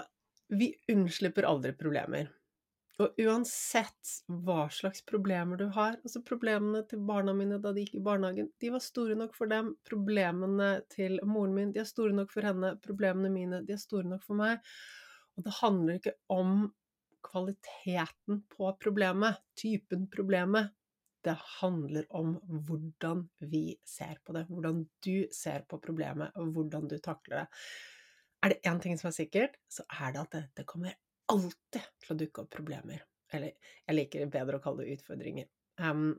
vi 0.50 0.71
unnslipper 0.89 1.45
aldri 1.45 1.75
problemer. 1.77 2.31
Og 2.97 3.19
uansett 3.21 4.13
hva 4.25 4.63
slags 4.73 5.03
problemer 5.05 5.59
du 5.59 5.67
har 5.75 5.99
Altså, 5.99 6.23
problemene 6.25 6.81
til 6.89 7.03
barna 7.05 7.35
mine 7.37 7.59
da 7.61 7.73
de 7.75 7.83
gikk 7.83 7.99
i 7.99 8.05
barnehagen, 8.07 8.49
de 8.57 8.71
var 8.73 8.81
store 8.81 9.17
nok 9.19 9.35
for 9.37 9.51
dem. 9.51 9.75
Problemene 9.85 10.71
til 10.93 11.19
moren 11.27 11.53
min, 11.53 11.75
de 11.75 11.83
er 11.83 11.89
store 11.89 12.15
nok 12.17 12.33
for 12.33 12.47
henne. 12.47 12.73
Problemene 12.81 13.29
mine, 13.33 13.61
de 13.67 13.75
er 13.75 13.81
store 13.81 14.09
nok 14.09 14.25
for 14.25 14.39
meg. 14.39 14.65
Og 15.37 15.45
det 15.45 15.53
handler 15.59 15.99
ikke 15.99 16.15
om 16.33 16.71
kvaliteten 17.27 18.41
på 18.49 18.71
problemet, 18.81 19.37
typen 19.59 20.07
problemet. 20.09 20.73
Det 21.25 21.35
handler 21.59 22.07
om 22.15 22.37
hvordan 22.47 23.25
vi 23.51 23.77
ser 23.85 24.17
på 24.25 24.33
det, 24.33 24.47
hvordan 24.49 24.85
du 25.05 25.27
ser 25.33 25.65
på 25.69 25.77
problemet, 25.83 26.33
og 26.39 26.53
hvordan 26.55 26.87
du 26.89 26.97
takler 27.03 27.43
det. 27.43 27.47
Er 28.41 28.53
det 28.53 28.61
én 28.69 28.79
ting 28.81 28.97
som 28.97 29.09
er 29.09 29.17
sikkert, 29.17 29.57
så 29.69 29.85
er 29.99 30.13
det 30.13 30.23
at 30.23 30.35
dette 30.37 30.65
kommer 30.69 30.95
alltid 31.34 31.84
til 32.03 32.13
å 32.13 32.19
dukke 32.19 32.43
opp 32.43 32.51
problemer. 32.53 33.03
Eller 33.34 33.53
jeg 33.84 33.98
liker 33.98 34.31
bedre 34.31 34.60
å 34.60 34.63
kalle 34.63 34.86
det 34.86 34.98
utfordringer. 34.98 35.50
Um, 35.81 36.13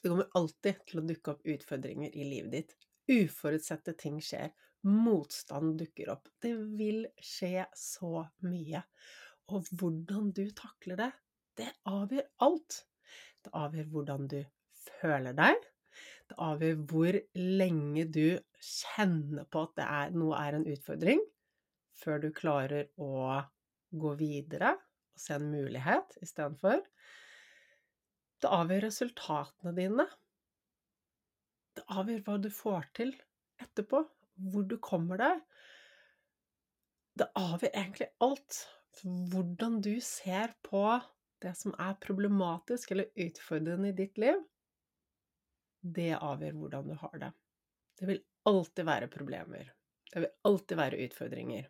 det 0.00 0.08
kommer 0.08 0.30
alltid 0.38 0.84
til 0.88 1.02
å 1.02 1.06
dukke 1.06 1.34
opp 1.34 1.48
utfordringer 1.54 2.14
i 2.16 2.26
livet 2.26 2.52
ditt. 2.56 2.76
Uforutsette 3.10 3.94
ting 4.00 4.20
skjer. 4.24 4.52
Motstand 4.88 5.76
dukker 5.80 6.12
opp. 6.14 6.30
Det 6.40 6.54
vil 6.78 7.04
skje 7.20 7.66
så 7.76 8.24
mye. 8.46 8.82
Og 9.50 9.66
hvordan 9.76 10.30
du 10.34 10.46
takler 10.56 11.00
det, 11.00 11.10
det 11.58 11.68
avgjør 11.90 12.30
alt. 12.46 12.84
Det 13.44 13.52
avgjør 13.56 13.92
hvordan 13.92 14.30
du 14.30 14.40
føler 15.00 15.36
deg. 15.36 15.68
Det 16.30 16.38
avgjør 16.38 16.82
hvor 16.90 17.18
lenge 17.36 18.06
du 18.14 18.38
kjenner 18.62 19.48
på 19.50 19.64
at 19.66 19.82
er, 19.84 20.12
noe 20.14 20.38
er 20.38 20.56
en 20.56 20.68
utfordring, 20.70 21.22
før 21.98 22.22
du 22.22 22.28
klarer 22.36 22.92
å 23.02 23.40
gå 23.90 24.14
videre 24.18 24.74
og 24.76 25.22
se 25.22 25.36
en 25.36 25.50
mulighet 25.52 26.16
istedenfor. 26.24 26.82
Det 28.40 28.50
avgjør 28.56 28.86
resultatene 28.86 29.74
dine. 29.76 30.06
Det 31.76 31.84
avgjør 31.92 32.24
hva 32.26 32.36
du 32.40 32.50
får 32.54 32.88
til 32.96 33.14
etterpå, 33.60 34.02
hvor 34.50 34.68
du 34.68 34.76
kommer 34.82 35.20
deg. 35.20 35.42
Det 37.20 37.28
avgjør 37.36 37.74
egentlig 37.74 38.10
alt. 38.24 38.62
Hvordan 39.00 39.80
du 39.84 39.92
ser 40.04 40.54
på 40.66 40.84
det 41.40 41.52
som 41.56 41.74
er 41.80 41.98
problematisk 42.02 42.90
eller 42.92 43.12
utfordrende 43.26 43.92
i 43.92 43.96
ditt 43.96 44.18
liv, 44.20 44.40
det 45.80 46.12
avgjør 46.16 46.56
hvordan 46.60 46.90
du 46.90 46.96
har 47.00 47.20
det. 47.22 47.30
Det 47.96 48.08
vil 48.08 48.22
alltid 48.48 48.88
være 48.88 49.08
problemer. 49.12 49.70
Det 50.10 50.24
vil 50.24 50.32
alltid 50.48 50.80
være 50.80 51.04
utfordringer. 51.06 51.68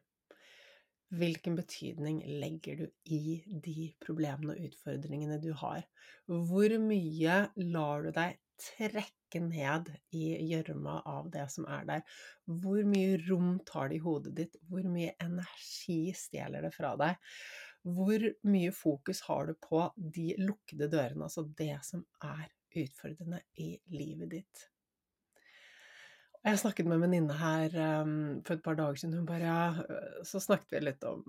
Hvilken 1.10 1.56
betydning 1.58 2.20
legger 2.40 2.76
du 2.78 2.84
i 3.10 3.40
de 3.64 3.88
problemene 4.04 4.54
og 4.54 4.68
utfordringene 4.68 5.40
du 5.42 5.50
har? 5.58 5.82
Hvor 6.30 6.74
mye 6.84 7.38
lar 7.72 8.04
du 8.06 8.12
deg 8.14 8.38
trekke 8.60 9.40
ned 9.42 9.90
i 10.14 10.28
gjørma 10.52 11.00
av 11.10 11.32
det 11.34 11.48
som 11.50 11.66
er 11.66 11.88
der? 11.88 12.04
Hvor 12.46 12.86
mye 12.86 13.18
rom 13.24 13.56
tar 13.66 13.90
det 13.90 13.98
i 13.98 14.04
hodet 14.04 14.36
ditt? 14.38 14.56
Hvor 14.70 14.86
mye 14.86 15.16
energi 15.24 16.14
stjeler 16.14 16.68
det 16.68 16.72
fra 16.76 16.94
deg? 17.00 17.18
Hvor 17.82 18.30
mye 18.46 18.70
fokus 18.76 19.24
har 19.26 19.50
du 19.50 19.56
på 19.66 19.82
de 19.96 20.34
lukkede 20.38 20.90
dørene, 20.92 21.26
altså 21.26 21.48
det 21.58 21.74
som 21.90 22.06
er 22.22 22.46
utfordrende 22.84 23.42
i 23.58 23.72
livet 23.96 24.36
ditt? 24.38 24.69
Jeg 26.40 26.56
snakket 26.56 26.86
med 26.88 26.96
en 26.96 27.02
venninne 27.04 27.34
her 27.36 27.74
um, 28.00 28.12
for 28.46 28.56
et 28.56 28.62
par 28.64 28.76
dager 28.78 28.96
siden. 28.96 29.18
Hun 29.18 29.26
bare 29.28 29.44
ja, 29.44 29.82
øh, 29.84 30.22
Så 30.24 30.40
snakket 30.40 30.72
vi 30.72 30.80
litt 30.86 31.02
om 31.04 31.20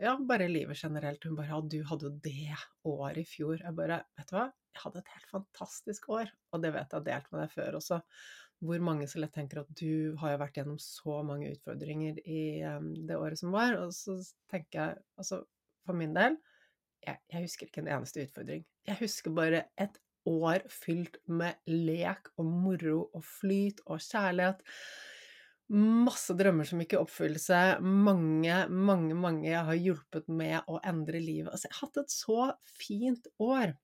ja, 0.00 0.14
bare 0.16 0.46
livet 0.48 0.80
generelt. 0.80 1.24
Hun 1.28 1.36
bare 1.36 1.50
ja, 1.50 1.58
du 1.60 1.82
hadde 1.84 2.08
jo 2.08 2.12
det 2.24 2.56
året 2.88 3.20
i 3.20 3.26
fjor. 3.28 3.58
Jeg 3.60 3.76
bare 3.76 4.00
vet 4.16 4.30
du 4.30 4.38
hva, 4.38 4.46
jeg 4.72 4.80
hadde 4.80 5.02
et 5.02 5.12
helt 5.12 5.28
fantastisk 5.34 6.08
år. 6.16 6.32
Og 6.56 6.64
det 6.64 6.72
vet 6.72 6.88
jeg 6.88 6.96
har 6.96 7.06
delt 7.10 7.28
med 7.34 7.42
deg 7.44 7.52
før 7.52 7.78
også. 7.82 8.00
Hvor 8.64 8.80
mange 8.88 9.10
så 9.12 9.20
lett 9.20 9.36
tenker 9.36 9.60
at 9.60 9.76
du 9.76 10.16
har 10.22 10.32
jo 10.32 10.40
vært 10.46 10.56
gjennom 10.56 10.80
så 10.80 11.20
mange 11.28 11.52
utfordringer 11.52 12.22
i 12.24 12.42
um, 12.64 12.94
det 12.96 13.20
året 13.20 13.42
som 13.42 13.52
var. 13.52 13.76
Og 13.84 13.92
så 13.92 14.16
tenker 14.48 14.80
jeg 14.80 15.04
altså 15.20 15.42
for 15.84 16.00
min 16.00 16.16
del 16.16 16.40
jeg, 17.04 17.20
jeg 17.30 17.44
husker 17.44 17.68
ikke 17.68 17.84
en 17.84 17.92
eneste 17.98 18.24
utfordring. 18.24 18.64
Jeg 18.88 18.98
husker 19.04 19.36
bare 19.36 19.66
et 19.78 20.00
år 20.28 20.66
fylt 20.72 21.18
med 21.26 21.58
lek 21.70 22.30
og 22.36 22.48
moro 22.48 22.98
og 23.06 23.24
flyt 23.26 23.82
og 23.86 24.02
kjærlighet. 24.02 24.62
Masse 25.76 26.36
drømmer 26.38 26.68
som 26.68 26.82
gikk 26.82 26.94
i 26.94 27.00
oppfyllelse. 27.00 27.62
Mange, 27.82 28.60
mange, 28.70 29.16
mange 29.18 29.48
jeg 29.48 29.64
har 29.70 29.80
hjulpet 29.80 30.28
med 30.30 30.60
å 30.70 30.78
endre 30.86 31.22
livet. 31.22 31.50
Altså, 31.50 31.66
jeg 31.66 31.78
har 31.78 31.88
hatt 31.88 32.00
et 32.04 32.14
så 32.14 32.46
fint 32.78 33.26
år. 33.42 33.74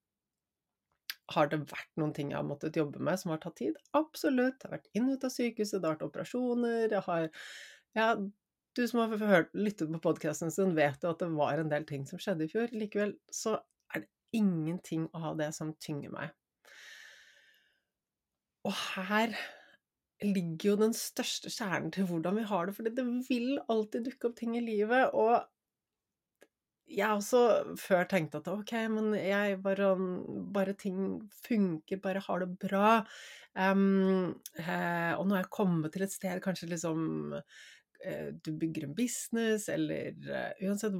Har 1.32 1.49
det 1.50 1.62
vært 1.70 1.90
noen 1.99 2.12
ting 2.14 2.30
jeg 2.30 2.38
har 2.38 2.46
måttet 2.46 2.78
jobbe 2.78 3.02
med 3.02 3.18
som 3.18 3.32
har 3.34 3.42
tatt 3.42 3.58
tid? 3.58 3.78
Absolutt. 3.99 4.61
Jeg 4.61 4.68
har 4.68 4.76
vært 4.76 4.90
inn 4.94 5.08
og 5.08 5.18
ut 5.18 5.26
av 5.26 5.34
sykehuset, 5.34 5.80
det 5.80 5.88
har 5.88 5.96
vært 5.96 6.06
operasjoner, 6.06 6.87
jeg 6.92 7.04
har 7.08 7.28
ja, 7.96 8.06
du 8.76 8.88
som 8.88 9.02
har 9.02 9.26
hørt, 9.28 9.50
lyttet 9.52 9.90
på 9.92 10.00
podkasten 10.00 10.52
sin, 10.52 10.75
vet 10.76 11.02
jo 11.04 11.12
at 11.12 11.20
det 11.20 11.28
var 11.34 11.61
en 11.61 11.72
del 11.72 11.84
ting 11.88 12.06
som 12.08 12.20
skjedde 12.22 12.46
i 12.46 12.52
fjor. 12.52 12.72
Likevel 12.72 13.14
så 13.32 13.58
ingenting 14.37 15.09
av 15.15 15.37
det 15.41 15.51
som 15.57 15.75
tynger 15.81 16.12
meg. 16.15 16.33
Og 18.69 18.75
her 18.95 19.35
ligger 20.23 20.73
jo 20.73 20.77
den 20.85 20.95
største 20.95 21.51
kjernen 21.51 21.91
til 21.95 22.07
hvordan 22.07 22.39
vi 22.39 22.47
har 22.47 22.68
det, 22.68 22.77
for 22.77 22.87
det 22.87 23.07
vil 23.29 23.57
alltid 23.73 24.07
dukke 24.07 24.31
opp 24.31 24.38
ting 24.38 24.55
i 24.59 24.62
livet, 24.64 25.11
og 25.18 25.42
jeg 26.92 27.07
har 27.07 27.16
også 27.16 27.77
før 27.81 28.05
tenkt 28.11 28.35
at 28.37 28.49
ok, 28.53 28.73
men 28.92 29.14
jeg 29.16 29.61
bare, 29.64 29.92
bare 30.55 30.75
ting 30.79 30.99
funker, 31.47 32.01
bare 32.03 32.23
har 32.27 32.42
det 32.42 32.51
bra. 32.61 32.99
Um, 33.57 34.35
og 34.59 35.25
nå 35.25 35.37
har 35.37 35.42
jeg 35.42 35.53
kommet 35.55 35.95
til 35.95 36.05
et 36.05 36.12
sted, 36.12 36.42
kanskje 36.45 36.68
liksom 36.73 37.33
du 38.43 38.53
bygger 38.59 38.85
en 38.88 38.95
business, 38.95 39.69
eller 39.71 40.17
uh, 40.27 40.51
uansett 40.67 40.95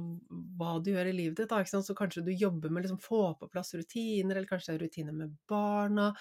hva 0.59 0.77
du 0.79 0.93
gjør 0.93 1.09
i 1.09 1.15
livet 1.15 1.41
ditt, 1.41 1.51
da, 1.51 1.81
så 1.83 1.95
kanskje 1.97 2.23
du 2.23 2.31
jobber 2.31 2.71
med 2.71 2.81
å 2.81 2.85
liksom, 2.85 3.01
få 3.03 3.23
på 3.39 3.49
plass 3.51 3.73
rutiner, 3.75 4.37
eller 4.37 4.49
kanskje 4.49 4.73
det 4.73 4.77
er 4.77 4.85
rutiner 4.87 5.17
med 5.17 5.35
barna. 5.49 6.13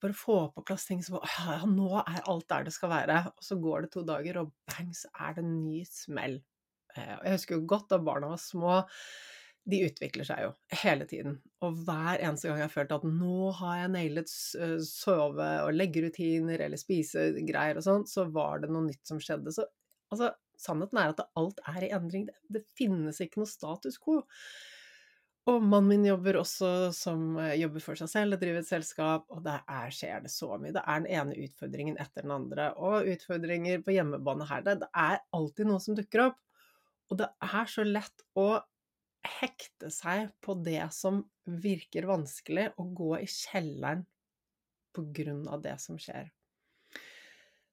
Bare 0.00 0.16
få 0.16 0.38
på 0.54 0.64
plass 0.68 0.86
ting 0.88 1.02
som 1.04 1.18
ja, 1.20 1.58
nå 1.68 1.90
er 2.02 2.22
alt 2.28 2.48
der 2.52 2.68
det 2.68 2.76
skal 2.76 2.92
være. 2.92 3.18
Og 3.32 3.44
så 3.44 3.58
går 3.60 3.86
det 3.86 3.92
to 3.96 4.04
dager, 4.08 4.42
og 4.42 4.54
bang, 4.68 4.92
så 4.96 5.12
er 5.24 5.36
det 5.36 5.44
en 5.46 5.58
ny 5.64 5.82
smell. 5.88 6.40
Uh, 6.96 7.16
jeg 7.24 7.36
husker 7.38 7.58
jo 7.58 7.68
godt 7.74 7.90
da 7.92 8.00
barna 8.04 8.32
var 8.34 8.44
små. 8.44 8.78
De 9.70 9.82
utvikler 9.84 10.24
seg 10.24 10.46
jo 10.46 10.54
hele 10.82 11.04
tiden. 11.08 11.34
Og 11.64 11.82
hver 11.84 12.20
eneste 12.20 12.48
gang 12.48 12.62
jeg 12.62 12.68
har 12.68 12.72
følt 12.72 12.94
at 12.96 13.04
nå 13.08 13.50
har 13.58 13.82
jeg 13.82 13.90
nailet 13.92 14.32
sove- 14.32 15.50
og 15.66 15.74
leggerutiner 15.76 16.64
eller 16.64 16.80
spisegreier 16.80 17.78
og 17.78 17.84
sånn, 17.84 18.06
så 18.08 18.24
var 18.32 18.62
det 18.62 18.72
noe 18.72 18.88
nytt 18.88 19.04
som 19.06 19.20
skjedde. 19.20 19.52
Så 19.52 19.68
Altså, 20.10 20.32
sannheten 20.60 21.00
er 21.00 21.14
at 21.14 21.24
alt 21.38 21.62
er 21.70 21.86
i 21.86 21.94
endring. 21.94 22.26
Det, 22.28 22.36
det 22.58 22.66
finnes 22.78 23.20
ikke 23.22 23.42
noe 23.42 23.50
status 23.50 23.98
quo. 24.02 24.20
Og 25.48 25.62
mannen 25.64 25.88
min 25.88 26.04
jobber 26.04 26.36
også 26.42 26.90
som 26.94 27.38
eh, 27.40 27.56
jobber 27.62 27.82
for 27.82 27.98
seg 27.98 28.10
selv, 28.12 28.36
driver 28.40 28.60
et 28.60 28.68
selskap, 28.68 29.24
og 29.32 29.40
der 29.46 29.62
er, 29.64 29.92
skjer 29.94 30.26
det 30.26 30.32
så 30.34 30.52
mye. 30.60 30.74
Det 30.76 30.82
er 30.84 31.00
den 31.00 31.14
ene 31.16 31.38
utfordringen 31.46 31.96
etter 32.02 32.26
den 32.26 32.34
andre. 32.34 32.68
Og 32.76 33.08
utfordringer 33.14 33.80
på 33.86 33.94
hjemmebane 33.96 34.46
her. 34.50 34.66
Det, 34.66 34.76
det 34.84 34.90
er 35.00 35.22
alltid 35.36 35.70
noe 35.70 35.82
som 35.82 35.96
dukker 35.98 36.26
opp. 36.28 36.42
Og 37.10 37.18
det 37.22 37.30
er 37.42 37.72
så 37.72 37.86
lett 37.86 38.26
å 38.38 38.50
hekte 39.40 39.90
seg 39.92 40.30
på 40.44 40.54
det 40.64 40.82
som 40.94 41.24
virker 41.44 42.06
vanskelig, 42.08 42.70
og 42.80 42.92
gå 43.00 43.14
i 43.18 43.28
kjelleren 43.28 44.04
på 44.94 45.06
grunn 45.16 45.46
av 45.50 45.64
det 45.64 45.76
som 45.82 45.98
skjer. 46.00 46.30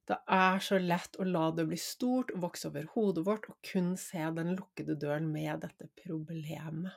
Det 0.08 0.16
er 0.32 0.62
så 0.64 0.78
lett 0.80 1.18
å 1.20 1.26
la 1.28 1.50
det 1.52 1.66
bli 1.68 1.76
stort, 1.80 2.32
vokse 2.40 2.70
over 2.70 2.86
hodet 2.94 3.26
vårt 3.26 3.48
og 3.52 3.58
kun 3.70 3.92
se 4.00 4.22
den 4.38 4.54
lukkede 4.56 4.96
døren 5.00 5.28
med 5.32 5.60
dette 5.66 5.90
problemet. 6.00 6.96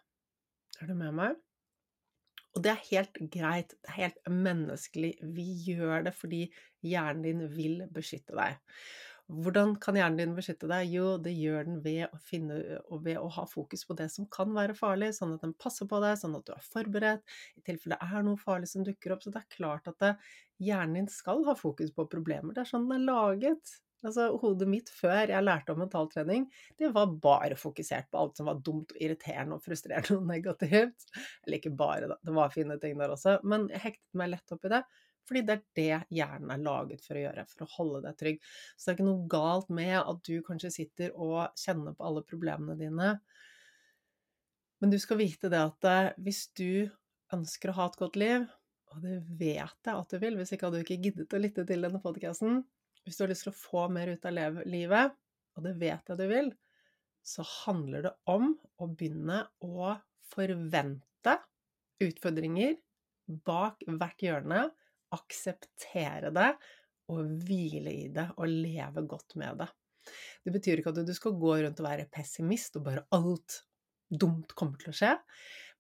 Er 0.80 0.88
du 0.88 0.95
med 0.95 1.17
meg? 1.17 1.39
Og 2.56 2.63
det 2.63 2.71
er 2.71 2.88
helt 2.89 3.19
greit, 3.32 3.76
det 3.80 3.91
er 3.91 3.97
helt 3.97 4.32
menneskelig. 4.32 5.12
Vi 5.36 5.47
gjør 5.67 6.08
det 6.08 6.15
fordi 6.15 6.41
hjernen 6.88 7.24
din 7.28 7.45
vil 7.52 7.84
beskytte 7.91 8.36
deg. 8.36 8.60
Hvordan 9.32 9.78
kan 9.80 9.96
hjernen 9.96 10.17
din 10.20 10.34
beskytte 10.36 10.67
deg? 10.67 10.89
Jo, 10.91 11.13
det 11.24 11.32
gjør 11.32 11.67
den 11.67 11.78
ved 11.86 12.12
å, 12.12 12.17
finne, 12.28 12.58
ved 13.06 13.20
å 13.20 13.30
ha 13.32 13.46
fokus 13.48 13.86
på 13.88 13.96
det 13.96 14.10
som 14.12 14.28
kan 14.34 14.52
være 14.56 14.76
farlig, 14.76 15.13
sånn 15.15 15.38
at 15.38 15.46
den 15.46 15.54
passer 15.62 15.88
på 15.88 16.02
deg, 16.04 16.17
sånn 16.20 16.36
at 16.36 16.44
du 16.48 16.52
er 16.52 16.65
forberedt 16.65 17.38
i 17.56 17.63
tilfelle 17.63 17.96
det 17.96 18.17
er 18.17 18.26
noe 18.28 18.39
farlig 18.41 18.67
som 18.72 18.84
dukker 18.84 19.15
opp. 19.15 19.24
Så 19.24 19.32
det 19.32 19.39
er 19.44 19.54
klart 19.56 19.88
at 19.88 20.00
det, 20.04 20.12
hjernen 20.62 21.00
din 21.00 21.08
skal 21.12 21.46
ha 21.48 21.56
fokus 21.56 21.94
på 21.96 22.10
problemer. 22.12 22.52
Det 22.56 22.65
er 22.65 22.72
sånn 22.74 22.89
den 22.89 23.00
er 23.00 23.08
laget. 23.08 23.78
Altså, 24.02 24.32
hodet 24.41 24.65
mitt 24.67 24.89
før 24.89 25.30
jeg 25.30 25.46
lærte 25.46 25.76
om 25.76 25.80
mentaltrening, 25.84 26.48
det 26.82 26.89
var 26.96 27.13
bare 27.22 27.58
fokusert 27.60 28.10
på 28.12 28.17
alt 28.17 28.39
som 28.39 28.50
var 28.50 28.60
dumt 28.65 28.96
og 28.96 29.00
irriterende 29.00 29.60
og 29.60 29.63
frustrerende 29.63 30.17
og 30.17 30.28
negativt. 30.34 31.08
Eller 31.46 31.62
ikke 31.62 31.74
bare, 31.78 32.10
da, 32.10 32.17
det 32.26 32.36
var 32.36 32.52
fine 32.52 32.80
ting 32.82 32.98
der 33.00 33.13
også, 33.13 33.38
men 33.46 33.70
jeg 33.72 33.86
hektet 33.86 34.20
meg 34.20 34.34
lett 34.34 34.56
opp 34.58 34.65
i 34.67 34.74
det. 34.74 34.82
Fordi 35.27 35.43
det 35.47 35.55
er 35.55 35.63
det 35.77 36.17
hjernen 36.17 36.53
er 36.53 36.63
laget 36.63 37.03
for 37.05 37.17
å 37.17 37.23
gjøre, 37.25 37.45
for 37.51 37.65
å 37.65 37.71
holde 37.75 38.01
deg 38.07 38.17
trygg. 38.19 38.39
Så 38.75 38.86
det 38.86 38.91
er 38.91 38.97
ikke 38.97 39.10
noe 39.10 39.29
galt 39.31 39.69
med 39.73 39.97
at 39.99 40.23
du 40.27 40.34
kanskje 40.45 40.73
sitter 40.73 41.13
og 41.15 41.53
kjenner 41.60 41.95
på 41.97 42.07
alle 42.07 42.23
problemene 42.27 42.77
dine. 42.79 43.12
Men 44.81 44.93
du 44.93 44.97
skal 45.01 45.21
vite 45.21 45.51
det 45.53 45.62
at 45.62 45.88
eh, 45.88 46.12
hvis 46.25 46.47
du 46.57 46.89
ønsker 47.36 47.71
å 47.71 47.77
ha 47.77 47.88
et 47.88 47.99
godt 48.01 48.17
liv, 48.19 48.47
og 48.91 49.03
det 49.05 49.21
vet 49.39 49.88
jeg 49.88 49.93
at 49.93 50.12
du 50.12 50.17
vil, 50.19 50.36
hvis 50.39 50.51
ikke 50.51 50.67
hadde 50.67 50.81
du 50.81 50.86
ikke 50.86 51.03
giddet 51.05 51.36
å 51.38 51.39
lytte 51.39 51.63
til 51.67 51.86
denne 51.86 52.01
podkasten 52.03 52.60
Hvis 53.05 53.17
du 53.17 53.23
har 53.23 53.31
lyst 53.31 53.45
til 53.47 53.53
å 53.53 53.57
få 53.57 53.86
mer 53.93 54.12
ut 54.12 54.25
av 54.27 54.60
livet, 54.67 55.15
og 55.55 55.63
det 55.65 55.77
vet 55.79 56.12
jeg 56.12 56.19
du 56.19 56.25
vil, 56.29 56.51
så 57.25 57.45
handler 57.45 58.07
det 58.07 58.12
om 58.29 58.51
å 58.81 58.88
begynne 58.89 59.43
å 59.65 59.93
forvente 60.31 61.38
utfordringer 62.01 62.75
bak 63.45 63.84
hvert 63.88 64.23
hjørne 64.25 64.62
akseptere 65.15 66.32
det 66.36 66.52
og 67.12 67.34
hvile 67.45 67.93
i 67.93 68.08
det 68.13 68.30
og 68.38 68.47
leve 68.50 69.04
godt 69.10 69.36
med 69.41 69.62
det. 69.63 69.69
Det 70.45 70.54
betyr 70.56 70.82
ikke 70.82 70.93
at 70.93 71.04
du 71.06 71.13
skal 71.13 71.38
gå 71.38 71.58
rundt 71.62 71.82
og 71.82 71.88
være 71.88 72.10
pessimist 72.13 72.80
og 72.80 72.88
bare 72.88 73.06
alt 73.15 73.62
dumt 74.12 74.56
kommer 74.58 74.80
til 74.82 74.91
å 74.91 74.97
skje, 74.97 75.12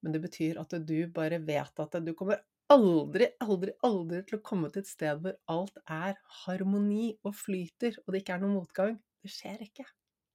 men 0.01 0.15
det 0.15 0.21
betyr 0.23 0.59
at 0.61 0.75
du 0.87 0.97
bare 1.13 1.41
vet 1.43 1.81
at 1.83 1.97
du 2.05 2.13
kommer 2.17 2.41
aldri, 2.71 3.27
aldri, 3.43 3.73
aldri 3.83 4.21
til 4.27 4.37
å 4.37 4.45
komme 4.45 4.69
til 4.71 4.83
et 4.83 4.91
sted 4.91 5.23
hvor 5.23 5.35
alt 5.51 5.81
er 5.91 6.15
harmoni 6.43 7.11
og 7.27 7.35
flyter, 7.35 7.97
og 8.03 8.13
det 8.13 8.23
ikke 8.23 8.37
er 8.37 8.45
noen 8.45 8.55
motgang. 8.59 8.95
Det 9.21 9.31
skjer 9.33 9.65
ikke. 9.67 9.85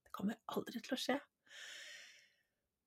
Det 0.04 0.12
kommer 0.14 0.38
aldri 0.52 0.82
til 0.82 0.96
å 0.96 1.00
skje. 1.00 1.16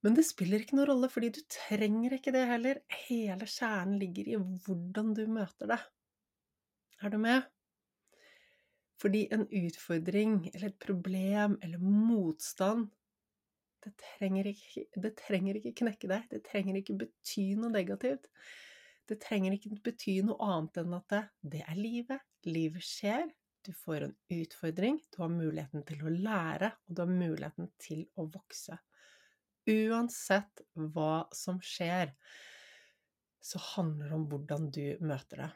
Men 0.05 0.15
det 0.15 0.23
spiller 0.23 0.61
ikke 0.63 0.77
noen 0.77 0.91
rolle, 0.93 1.09
fordi 1.11 1.31
du 1.35 1.39
trenger 1.51 2.15
ikke 2.15 2.31
det 2.35 2.45
heller. 2.47 2.79
Hele 3.07 3.47
kjernen 3.49 3.97
ligger 3.99 4.29
i 4.31 4.37
hvordan 4.39 5.11
du 5.17 5.25
møter 5.27 5.73
det. 5.73 5.79
Er 6.99 7.13
du 7.13 7.19
med? 7.21 7.47
Fordi 8.99 9.27
en 9.31 9.45
utfordring 9.47 10.49
eller 10.53 10.71
et 10.71 10.79
problem 10.83 11.55
eller 11.63 11.79
motstand 11.79 12.89
det 13.85 13.93
trenger, 13.95 14.49
ikke, 14.49 14.83
det 14.99 15.13
trenger 15.21 15.55
ikke 15.55 15.71
knekke 15.81 16.09
deg, 16.11 16.25
det 16.31 16.41
trenger 16.49 16.79
ikke 16.81 16.97
bety 16.99 17.45
noe 17.59 17.71
negativt. 17.71 18.27
Det 19.07 19.17
trenger 19.23 19.55
ikke 19.55 19.77
bety 19.85 20.17
noe 20.27 20.35
annet 20.43 20.81
enn 20.81 20.97
at 20.97 21.13
det, 21.13 21.21
det 21.53 21.61
er 21.63 21.79
livet. 21.79 22.25
Livet 22.49 22.85
skjer. 22.85 23.29
Du 23.65 23.71
får 23.75 24.05
en 24.05 24.13
utfordring, 24.35 24.99
du 25.11 25.17
har 25.23 25.31
muligheten 25.31 25.83
til 25.87 26.03
å 26.03 26.11
lære, 26.11 26.69
og 26.87 26.95
du 26.95 27.01
har 27.03 27.11
muligheten 27.11 27.71
til 27.81 28.05
å 28.19 28.27
vokse. 28.31 28.77
Uansett 29.69 30.63
hva 30.75 31.25
som 31.35 31.59
skjer, 31.63 32.13
så 33.43 33.59
handler 33.75 34.11
det 34.11 34.15
om 34.19 34.29
hvordan 34.31 34.69
du 34.75 34.85
møter 35.03 35.43
det. 35.43 35.49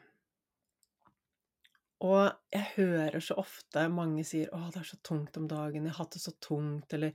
Og 2.04 2.32
jeg 2.52 2.66
hører 2.74 3.22
så 3.22 3.36
ofte 3.40 3.86
mange 3.92 4.24
sier 4.28 4.50
'Å, 4.52 4.70
det 4.72 4.82
er 4.82 4.88
så 4.90 4.98
tungt 5.06 5.36
om 5.40 5.48
dagen. 5.48 5.86
Jeg 5.86 5.94
har 5.94 6.04
hatt 6.04 6.16
det 6.16 6.22
så 6.22 6.34
tungt.' 6.40 6.92
Eller 6.92 7.12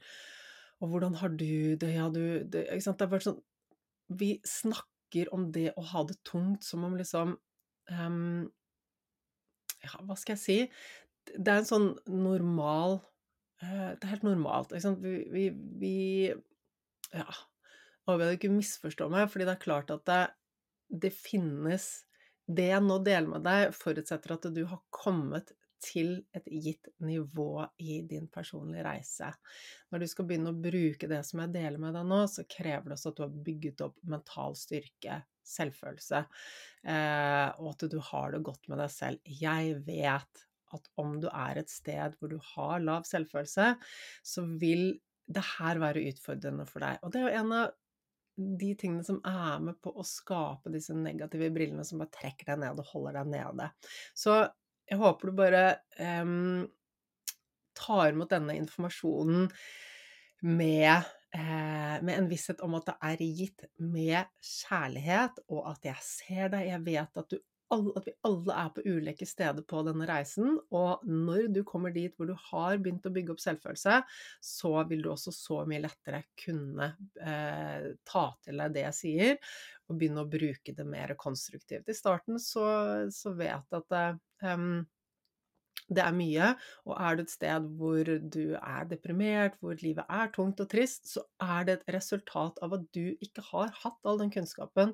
'Og 0.81 0.89
hvordan 0.89 1.15
har 1.15 1.29
du 1.29 1.75
det?' 1.75 1.93
Ja, 1.93 2.09
du 2.09 2.43
det, 2.43 2.67
Ikke 2.71 2.81
sant. 2.81 2.99
Det 2.99 3.05
er 3.05 3.13
bare 3.13 3.27
sånn 3.27 3.43
Vi 4.09 4.41
snakker 4.45 5.29
om 5.33 5.51
det 5.51 5.73
å 5.77 5.81
ha 5.81 6.03
det 6.03 6.23
tungt 6.23 6.63
som 6.63 6.83
om 6.83 6.95
liksom 6.97 7.37
um, 7.91 8.51
Ja, 9.83 10.01
hva 10.01 10.17
skal 10.17 10.35
jeg 10.35 10.39
si? 10.39 10.71
Det 11.37 11.47
er 11.47 11.61
en 11.61 11.69
sånn 11.69 11.89
normal 12.07 13.01
uh, 13.61 13.93
Det 13.93 14.03
er 14.03 14.15
helt 14.15 14.23
normalt. 14.23 14.71
Ikke 14.71 14.81
sant. 14.81 15.03
Vi, 15.03 15.29
vi, 15.29 15.49
vi 15.51 16.33
Ja. 17.13 17.29
Håper 18.07 18.25
jeg 18.25 18.39
ikke 18.39 18.55
misforstår 18.55 19.09
meg, 19.11 19.29
fordi 19.29 19.45
det 19.45 19.53
er 19.53 19.61
klart 19.61 19.91
at 19.93 20.05
det, 20.09 20.21
det 20.89 21.11
finnes 21.13 22.08
det 22.49 22.69
jeg 22.71 22.85
nå 22.85 22.99
deler 23.05 23.29
med 23.29 23.45
deg, 23.45 23.73
forutsetter 23.77 24.35
at 24.35 24.47
du 24.55 24.63
har 24.69 24.81
kommet 24.93 25.53
til 25.79 26.17
et 26.35 26.47
gitt 26.51 26.89
nivå 27.05 27.63
i 27.79 28.01
din 28.07 28.27
personlige 28.31 28.83
reise. 28.83 29.29
Når 29.91 30.03
du 30.03 30.07
skal 30.11 30.27
begynne 30.27 30.51
å 30.51 30.61
bruke 30.67 31.07
det 31.09 31.21
som 31.27 31.43
jeg 31.43 31.53
deler 31.55 31.79
med 31.81 31.95
deg 31.95 32.07
nå, 32.09 32.19
så 32.27 32.45
krever 32.49 32.89
det 32.89 32.97
også 32.97 33.13
at 33.13 33.19
du 33.19 33.23
har 33.25 33.39
bygget 33.47 33.83
opp 33.85 33.99
mental 34.15 34.57
styrke, 34.59 35.21
selvfølelse, 35.49 36.23
eh, 36.93 37.47
og 37.57 37.71
at 37.71 37.87
du 37.89 37.97
har 38.11 38.35
det 38.35 38.43
godt 38.45 38.67
med 38.69 38.83
deg 38.83 38.93
selv. 38.93 39.31
Jeg 39.39 39.79
vet 39.87 40.45
at 40.75 40.89
om 41.01 41.15
du 41.21 41.29
er 41.31 41.57
et 41.61 41.71
sted 41.71 42.17
hvor 42.19 42.29
du 42.29 42.37
har 42.51 42.83
lav 42.83 43.07
selvfølelse, 43.09 43.71
så 44.21 44.45
vil 44.61 44.91
det 45.29 45.45
her 45.55 45.79
være 45.81 46.03
utfordrende 46.11 46.65
for 46.69 46.83
deg. 46.85 46.99
Og 47.05 47.13
det 47.13 47.21
er 47.21 47.27
jo 47.29 47.39
en 47.43 47.55
av 47.61 47.73
de 48.39 48.71
tingene 48.79 49.03
som 49.03 49.19
er 49.27 49.59
med 49.63 49.79
på 49.83 49.91
å 49.91 50.05
skape 50.07 50.71
disse 50.73 50.95
negative 50.95 51.49
brillene 51.53 51.83
som 51.87 52.01
bare 52.01 52.13
trekker 52.15 52.53
deg 52.53 52.61
ned 52.63 52.79
og 52.79 52.91
holder 52.93 53.19
deg 53.19 53.31
nede. 53.33 53.69
Så 54.17 54.39
jeg 54.89 54.99
håper 55.01 55.29
du 55.29 55.37
bare 55.37 55.63
um, 56.23 56.63
tar 57.77 58.13
imot 58.13 58.31
denne 58.31 58.55
informasjonen 58.59 59.49
med, 60.39 61.09
eh, 61.35 61.95
med 62.01 62.13
en 62.15 62.29
visshet 62.31 62.61
om 62.65 62.77
at 62.79 62.87
det 62.89 62.95
er 63.09 63.23
gitt 63.41 63.65
med 63.83 64.31
kjærlighet, 64.39 65.43
og 65.51 65.67
at 65.73 65.89
jeg 65.91 66.05
ser 66.05 66.53
deg, 66.55 66.69
jeg 66.71 66.85
vet 66.87 67.21
at 67.23 67.33
du 67.35 67.39
at 67.69 68.07
vi 68.07 68.13
alle 68.25 68.55
er 68.57 68.69
på 68.73 68.83
ulike 68.85 69.27
steder 69.29 69.65
på 69.69 69.81
denne 69.85 70.07
reisen. 70.09 70.57
Og 70.75 71.05
når 71.05 71.49
du 71.53 71.61
kommer 71.67 71.93
dit 71.95 72.13
hvor 72.17 72.29
du 72.29 72.35
har 72.49 72.79
begynt 72.81 73.05
å 73.05 73.13
bygge 73.13 73.35
opp 73.35 73.43
selvfølelse, 73.43 73.99
så 74.43 74.73
vil 74.89 75.03
du 75.05 75.11
også 75.13 75.33
så 75.35 75.61
mye 75.69 75.83
lettere 75.85 76.23
kunne 76.39 76.91
eh, 77.21 77.89
ta 78.09 78.25
til 78.45 78.63
deg 78.63 78.77
det 78.77 78.85
jeg 78.87 78.99
sier, 78.99 79.57
og 79.89 79.99
begynne 79.99 80.25
å 80.25 80.29
bruke 80.29 80.75
det 80.75 80.85
mer 80.87 81.15
konstruktivt. 81.19 81.89
I 81.89 81.97
starten 81.97 82.41
så, 82.41 82.65
så 83.13 83.33
vet 83.37 83.69
jeg 83.73 83.83
at 83.83 84.55
um, 84.57 84.81
det 85.89 86.03
er 86.03 86.13
mye, 86.13 86.51
og 86.85 86.93
er 87.01 87.17
du 87.17 87.23
et 87.23 87.33
sted 87.33 87.65
hvor 87.79 88.05
du 88.05 88.43
er 88.59 88.85
deprimert, 88.89 89.57
hvor 89.61 89.77
livet 89.81 90.05
er 90.05 90.29
tungt 90.35 90.61
og 90.61 90.69
trist, 90.69 91.09
så 91.09 91.23
er 91.41 91.65
det 91.65 91.79
et 91.79 91.95
resultat 91.97 92.61
av 92.65 92.77
at 92.77 92.85
du 92.93 93.15
ikke 93.17 93.45
har 93.49 93.73
hatt 93.81 94.09
all 94.09 94.21
den 94.21 94.33
kunnskapen 94.33 94.93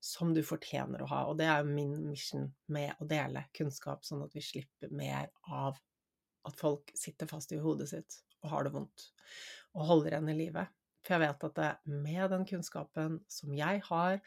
som 0.00 0.34
du 0.34 0.42
fortjener 0.46 1.04
å 1.04 1.10
ha. 1.10 1.20
Og 1.30 1.38
det 1.38 1.46
er 1.52 1.68
min 1.68 1.94
mission 2.08 2.48
med 2.72 2.96
å 3.00 3.08
dele 3.08 3.44
kunnskap, 3.56 4.04
sånn 4.06 4.24
at 4.24 4.34
vi 4.36 4.44
slipper 4.44 4.92
mer 4.96 5.30
av 5.46 5.78
at 6.48 6.56
folk 6.56 6.92
sitter 6.96 7.28
fast 7.28 7.52
i 7.52 7.60
hodet 7.60 7.90
sitt 7.92 8.20
og 8.40 8.52
har 8.54 8.64
det 8.64 8.72
vondt, 8.72 9.10
og 9.76 9.88
holder 9.90 10.14
igjen 10.14 10.30
i 10.32 10.38
livet. 10.38 10.76
For 11.00 11.16
jeg 11.16 11.22
vet 11.22 11.44
at 11.46 11.56
det, 11.56 11.68
med 12.04 12.24
den 12.32 12.42
kunnskapen 12.48 13.18
som 13.32 13.52
jeg 13.56 13.80
har, 13.86 14.18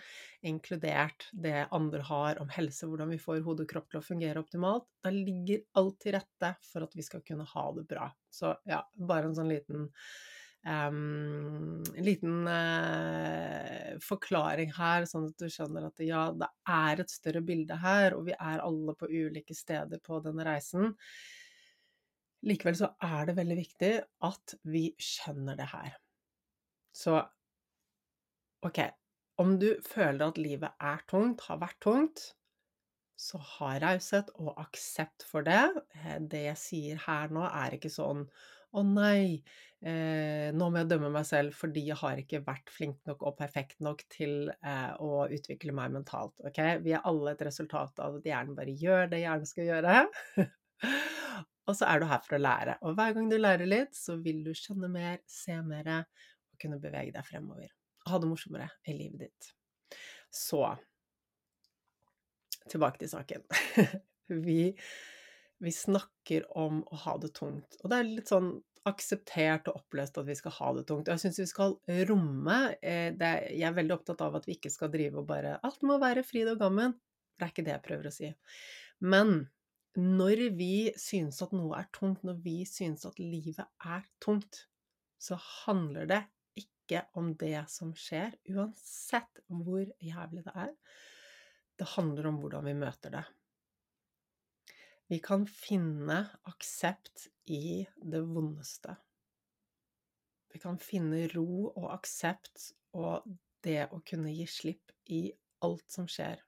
inkludert 0.46 1.28
det 1.46 1.68
andre 1.74 2.02
har 2.08 2.40
om 2.42 2.50
helse, 2.54 2.88
hvordan 2.90 3.14
vi 3.14 3.20
får 3.22 3.44
hode 3.46 3.66
og 3.66 3.70
kropp 3.70 3.92
til 3.92 4.00
å 4.00 4.06
fungere 4.06 4.42
optimalt, 4.42 4.88
da 5.06 5.14
ligger 5.14 5.62
alt 5.78 6.00
til 6.02 6.16
rette 6.18 6.54
for 6.66 6.86
at 6.86 6.96
vi 6.98 7.06
skal 7.06 7.22
kunne 7.26 7.46
ha 7.50 7.66
det 7.78 7.86
bra. 7.90 8.08
Så 8.34 8.56
ja, 8.70 8.82
bare 8.98 9.30
en 9.30 9.38
sånn 9.38 9.54
liten 9.54 9.92
um, 10.66 11.84
liten 12.00 12.48
uh, 12.48 13.94
forklaring 14.04 14.74
her, 14.78 15.08
sånn 15.10 15.30
at 15.30 15.44
du 15.44 15.52
skjønner 15.52 15.88
at 15.90 16.04
ja, 16.06 16.26
det 16.36 16.50
er 16.70 17.04
et 17.04 17.14
større 17.14 17.44
bilde 17.46 17.78
her, 17.84 18.18
og 18.18 18.28
vi 18.30 18.36
er 18.38 18.64
alle 18.64 18.96
på 18.98 19.10
ulike 19.12 19.56
steder 19.58 20.02
på 20.04 20.22
denne 20.26 20.48
reisen. 20.48 20.94
Likevel 22.44 22.76
så 22.76 22.92
er 23.04 23.30
det 23.30 23.38
veldig 23.38 23.60
viktig 23.60 23.94
at 24.28 24.58
vi 24.68 24.90
skjønner 25.00 25.60
det 25.60 25.70
her. 25.72 25.94
Så 26.94 27.18
ok, 28.64 28.80
om 29.42 29.58
du 29.60 29.70
føler 29.88 30.28
at 30.28 30.40
livet 30.42 30.76
er 30.80 31.04
tungt, 31.10 31.46
har 31.48 31.62
vært 31.62 31.80
tungt, 31.84 32.26
så 33.20 33.40
ha 33.40 33.76
raushet 33.82 34.34
og 34.42 34.58
aksept 34.60 35.24
for 35.28 35.46
det. 35.46 35.64
Eh, 36.02 36.20
det 36.20 36.44
jeg 36.50 36.60
sier 36.60 37.02
her 37.06 37.32
nå, 37.34 37.46
er 37.48 37.78
ikke 37.78 37.92
sånn 37.94 38.26
å 38.74 38.84
nei, 38.88 39.40
eh, 39.86 40.50
nå 40.56 40.68
må 40.68 40.82
jeg 40.82 40.90
dømme 40.92 41.12
meg 41.14 41.28
selv 41.30 41.56
fordi 41.58 41.86
jeg 41.90 42.00
har 42.00 42.20
ikke 42.22 42.42
vært 42.46 42.72
flink 42.74 43.00
nok 43.10 43.26
og 43.30 43.38
perfekt 43.38 43.84
nok 43.86 44.04
til 44.14 44.50
eh, 44.56 44.92
å 44.98 45.26
utvikle 45.30 45.76
meg 45.78 45.94
mentalt. 45.96 46.36
Ok, 46.48 46.60
vi 46.86 46.96
er 46.96 47.06
alle 47.10 47.36
et 47.36 47.44
resultat 47.46 48.02
av 48.04 48.20
at 48.20 48.30
hjernen 48.30 48.58
bare 48.58 48.76
gjør 48.84 49.12
det 49.14 49.24
hjernen 49.24 49.50
skal 49.50 49.70
gjøre. 49.70 49.98
og 51.68 51.78
så 51.78 51.90
er 51.90 52.02
du 52.02 52.08
her 52.10 52.24
for 52.26 52.38
å 52.40 52.44
lære. 52.44 52.78
Og 52.82 52.98
hver 52.98 53.18
gang 53.18 53.30
du 53.32 53.38
lærer 53.40 53.70
litt, 53.70 53.94
så 53.98 54.18
vil 54.24 54.42
du 54.46 54.54
skjønne 54.58 54.90
mer, 54.92 55.22
se 55.30 55.60
mer, 55.66 55.92
og 56.02 56.58
kunne 56.62 56.82
bevege 56.82 57.14
deg 57.16 57.28
fremover. 57.28 57.70
Ha 58.10 58.20
det 58.20 58.28
morsommere 58.28 58.72
i 58.90 58.98
livet 58.98 59.28
ditt. 59.28 59.54
Så 60.34 60.66
tilbake 62.70 63.02
til 63.02 63.12
saken. 63.12 63.44
vi, 64.48 64.74
vi 65.62 65.72
snakker 65.72 66.46
om 66.58 66.82
å 66.84 67.00
ha 67.06 67.18
det 67.22 67.34
tungt. 67.38 67.78
Og 67.82 67.92
det 67.92 68.00
er 68.00 68.10
litt 68.10 68.32
sånn 68.32 68.56
akseptert 68.90 69.70
og 69.72 69.80
oppløst 69.80 70.18
at 70.20 70.28
vi 70.28 70.36
skal 70.36 70.56
ha 70.58 70.70
det 70.76 70.84
tungt. 70.90 71.12
Jeg 71.12 71.22
syns 71.22 71.40
vi 71.40 71.48
skal 71.48 71.78
romme 72.10 72.58
eh, 72.82 73.14
det, 73.16 73.32
Jeg 73.56 73.68
er 73.70 73.78
veldig 73.78 73.96
opptatt 73.96 74.24
av 74.26 74.36
at 74.40 74.48
vi 74.48 74.58
ikke 74.58 74.74
skal 74.74 74.92
drive 74.92 75.22
og 75.22 75.30
bare 75.30 75.56
Alt 75.64 75.86
må 75.88 76.00
være 76.02 76.26
fryd 76.28 76.52
og 76.52 76.60
gammen. 76.64 76.96
Det 77.38 77.48
er 77.48 77.54
ikke 77.54 77.66
det 77.66 77.76
jeg 77.78 77.86
prøver 77.88 78.10
å 78.10 78.14
si. 78.14 78.32
Men 79.04 79.34
når 79.96 80.48
vi 80.58 80.76
synes 81.00 81.40
at 81.46 81.54
noe 81.56 81.78
er 81.78 81.90
tungt, 81.96 82.24
når 82.26 82.40
vi 82.44 82.64
synes 82.68 83.06
at 83.08 83.20
livet 83.22 83.62
er 83.62 84.06
tungt, 84.24 84.66
så 85.22 85.38
handler 85.38 86.10
det 86.10 86.24
ikke 86.60 87.06
om 87.20 87.32
det 87.40 87.62
som 87.72 87.94
skjer, 87.96 88.34
uansett 88.52 89.44
hvor 89.48 89.86
jævlig 90.04 90.44
det 90.48 90.56
er. 90.66 90.74
Det 91.80 91.88
handler 91.96 92.28
om 92.30 92.42
hvordan 92.42 92.68
vi 92.68 92.76
møter 92.78 93.14
det. 93.14 93.24
Vi 95.14 95.20
kan 95.22 95.44
finne 95.46 96.24
aksept 96.50 97.28
i 97.54 97.84
det 98.02 98.22
vondeste. 98.26 98.96
Vi 100.50 100.62
kan 100.64 100.80
finne 100.82 101.28
ro 101.36 101.68
og 101.68 101.86
aksept 101.94 102.72
og 102.98 103.28
det 103.68 103.92
å 103.94 104.00
kunne 104.10 104.34
gi 104.34 104.48
slipp 104.50 104.94
i 105.14 105.20
alt 105.68 105.86
som 105.94 106.08
skjer. 106.10 106.42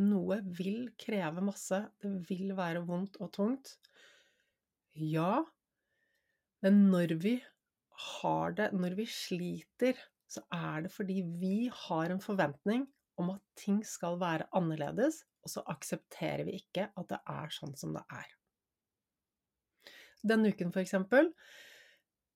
Noe 0.00 0.38
vil 0.56 0.94
kreve 0.96 1.44
masse, 1.44 1.82
det 2.00 2.14
vil 2.30 2.54
være 2.56 2.86
vondt 2.88 3.20
og 3.20 3.34
tungt. 3.36 3.74
Ja, 4.96 5.42
men 6.64 6.86
når 6.94 7.18
vi 7.20 7.34
har 8.14 8.56
det 8.56 8.70
Når 8.72 8.96
vi 9.02 9.10
sliter, 9.12 10.00
så 10.24 10.40
er 10.48 10.86
det 10.86 10.94
fordi 10.94 11.20
vi 11.36 11.68
har 11.84 12.16
en 12.16 12.24
forventning 12.30 12.88
om 13.20 13.34
at 13.36 13.44
ting 13.60 13.84
skal 13.84 14.16
være 14.24 14.48
annerledes, 14.56 15.20
og 15.44 15.52
så 15.52 15.64
aksepterer 15.70 16.44
vi 16.48 16.58
ikke 16.62 16.88
at 16.90 17.10
det 17.10 17.20
er 17.30 17.52
sånn 17.54 17.74
som 17.78 17.94
det 17.96 18.04
er. 18.12 18.30
Denne 20.24 20.54
uken, 20.54 20.72
for 20.72 20.80
eksempel, 20.80 21.30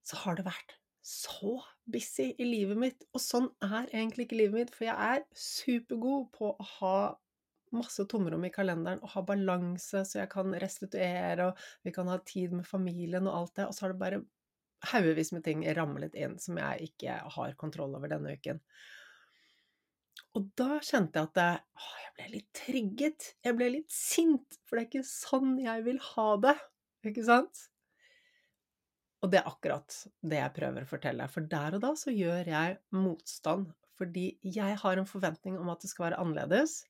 så 0.05 0.21
har 0.25 0.37
det 0.37 0.45
vært 0.49 0.77
så 1.09 1.55
busy 1.89 2.35
i 2.37 2.45
livet 2.45 2.77
mitt, 2.81 3.07
og 3.17 3.23
sånn 3.25 3.49
er 3.65 3.89
egentlig 3.89 4.27
ikke 4.27 4.43
livet 4.43 4.61
mitt, 4.61 4.75
for 4.75 4.89
jeg 4.91 5.17
er 5.17 5.25
supergod 5.33 6.29
på 6.37 6.53
å 6.53 6.69
ha 6.79 6.99
masse 7.73 8.05
tomrom 8.09 8.45
i 8.49 8.53
kalenderen 8.53 9.01
og 9.05 9.13
ha 9.15 9.23
balanse, 9.29 10.03
så 10.05 10.23
jeg 10.23 10.31
kan 10.33 10.53
restituere, 10.61 11.51
og 11.51 11.87
vi 11.87 11.93
kan 11.97 12.09
ha 12.13 12.19
tid 12.29 12.55
med 12.57 12.69
familien 12.69 13.29
og 13.29 13.41
alt 13.41 13.57
det, 13.57 13.69
og 13.69 13.77
så 13.77 13.87
har 13.87 13.95
det 13.95 14.03
bare 14.03 14.21
haugevis 14.93 15.33
med 15.35 15.45
ting 15.47 15.65
ramlet 15.77 16.15
inn 16.15 16.37
som 16.41 16.59
jeg 16.61 16.93
ikke 16.93 17.19
har 17.35 17.57
kontroll 17.61 17.97
over 17.99 18.13
denne 18.13 18.37
uken. 18.39 18.61
Og 20.39 20.51
da 20.59 20.77
kjente 20.85 21.19
jeg 21.19 21.31
at 21.33 21.41
jeg, 21.43 21.63
å, 21.75 21.89
jeg 22.05 22.13
ble 22.15 22.29
litt 22.37 22.51
trigget. 22.55 23.33
Jeg 23.43 23.59
ble 23.59 23.71
litt 23.75 23.91
sint, 23.91 24.61
for 24.63 24.79
det 24.79 24.85
er 24.85 24.91
ikke 24.93 25.09
sånn 25.11 25.57
jeg 25.59 25.83
vil 25.89 25.99
ha 26.13 26.29
det. 26.45 26.55
Ikke 27.11 27.25
sant? 27.27 27.65
Og 29.19 29.33
det 29.33 29.41
er 29.41 29.49
akkurat 29.51 29.97
det 30.31 30.39
jeg 30.39 30.55
prøver 30.55 30.85
å 30.87 30.91
fortelle. 30.93 31.27
For 31.33 31.47
der 31.51 31.75
og 31.75 31.83
da 31.83 31.91
så 31.99 32.15
gjør 32.15 32.53
jeg 32.53 32.79
motstand. 32.95 33.73
Fordi 33.99 34.29
jeg 34.47 34.77
har 34.79 35.01
en 35.01 35.11
forventning 35.11 35.57
om 35.59 35.73
at 35.73 35.83
det 35.83 35.91
skal 35.91 36.09
være 36.09 36.21
annerledes. 36.23 36.85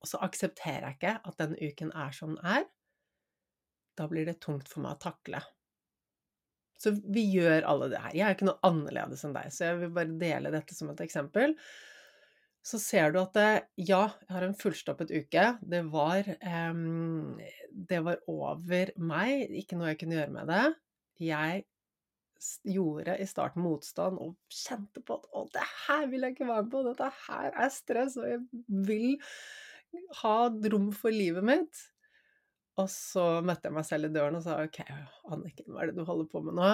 Og 0.00 0.08
så 0.08 0.22
aksepterer 0.24 0.88
jeg 0.88 0.98
ikke 0.98 1.18
at 1.20 1.42
den 1.42 1.58
uken 1.60 1.92
er 1.92 2.16
som 2.16 2.32
den 2.32 2.48
er. 2.48 2.64
Da 3.98 4.08
blir 4.08 4.24
det 4.28 4.40
tungt 4.42 4.72
for 4.72 4.84
meg 4.84 4.96
å 4.96 5.02
takle. 5.04 5.42
Så 6.80 6.94
vi 7.12 7.26
gjør 7.28 7.68
alle 7.68 7.90
det 7.92 8.00
her. 8.00 8.16
Jeg 8.16 8.26
er 8.26 8.36
ikke 8.36 8.48
noe 8.48 8.64
annerledes 8.66 9.22
enn 9.24 9.36
deg, 9.36 9.52
så 9.54 9.68
jeg 9.68 9.82
vil 9.84 9.92
bare 9.94 10.16
dele 10.20 10.52
dette 10.52 10.76
som 10.76 10.90
et 10.92 11.04
eksempel. 11.04 11.54
Så 12.64 12.78
ser 12.80 13.12
du 13.12 13.18
at 13.20 13.34
det, 13.36 13.48
ja, 13.76 14.06
jeg 14.24 14.32
har 14.32 14.46
en 14.46 14.56
fullstoppet 14.56 15.12
uke. 15.12 15.44
Det 15.60 15.82
var, 15.92 16.30
um, 16.72 17.36
det 17.68 18.00
var 18.06 18.22
over 18.30 18.92
meg, 18.96 19.50
ikke 19.60 19.76
noe 19.76 19.90
jeg 19.90 20.00
kunne 20.00 20.16
gjøre 20.16 20.32
med 20.32 20.48
det. 20.48 20.64
Jeg 21.20 21.64
gjorde 22.64 23.16
i 23.20 23.26
starten 23.28 23.64
motstand 23.64 24.20
og 24.20 24.34
kjente 24.52 25.02
på 25.04 25.18
at 25.18 25.28
å, 25.32 25.44
det 25.52 25.64
her 25.86 26.06
vil 26.12 26.24
jeg 26.24 26.36
ikke 26.36 26.48
være 26.48 26.64
med 26.64 26.72
på, 26.72 26.82
dette 26.88 27.10
her 27.26 27.50
er 27.52 27.72
stress, 27.72 28.16
og 28.20 28.28
jeg 28.28 28.40
vil 28.88 29.12
ha 30.22 30.38
rom 30.72 30.88
for 30.96 31.14
livet 31.14 31.44
mitt. 31.46 31.82
Og 32.80 32.88
så 32.90 33.26
møtte 33.44 33.68
jeg 33.68 33.76
meg 33.76 33.86
selv 33.86 34.08
i 34.08 34.14
døren 34.14 34.40
og 34.40 34.44
sa 34.46 34.56
ok, 34.64 34.80
Anniken, 35.30 35.68
hva 35.70 35.84
er 35.84 35.92
det 35.92 36.00
du 36.00 36.08
holder 36.08 36.32
på 36.32 36.42
med 36.48 36.56
nå? 36.58 36.72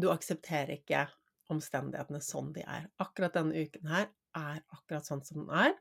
Du 0.00 0.08
aksepterer 0.10 0.74
ikke 0.80 1.04
omstendighetene 1.52 2.20
sånn 2.24 2.52
de 2.54 2.64
er. 2.64 2.88
Akkurat 3.02 3.36
denne 3.36 3.64
uken 3.66 3.90
her 3.90 4.08
er 4.38 4.62
akkurat 4.74 5.08
sånn 5.08 5.22
som 5.26 5.42
den 5.42 5.52
er. 5.54 5.74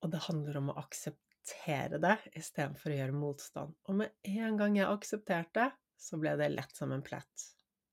Og 0.00 0.12
det 0.12 0.24
handler 0.26 0.60
om 0.60 0.72
å 0.72 0.78
akseptere 0.80 2.00
det 2.00 2.16
istedenfor 2.38 2.92
å 2.92 2.98
gjøre 3.00 3.16
motstand. 3.16 3.76
Og 3.88 4.00
med 4.00 4.30
en 4.32 4.60
gang 4.60 4.78
jeg 4.78 4.88
aksepterte, 4.88 5.70
så 6.00 6.20
ble 6.20 6.36
det 6.40 6.52
lett 6.54 6.76
som 6.76 6.92
en 6.94 7.04
plett. 7.04 7.48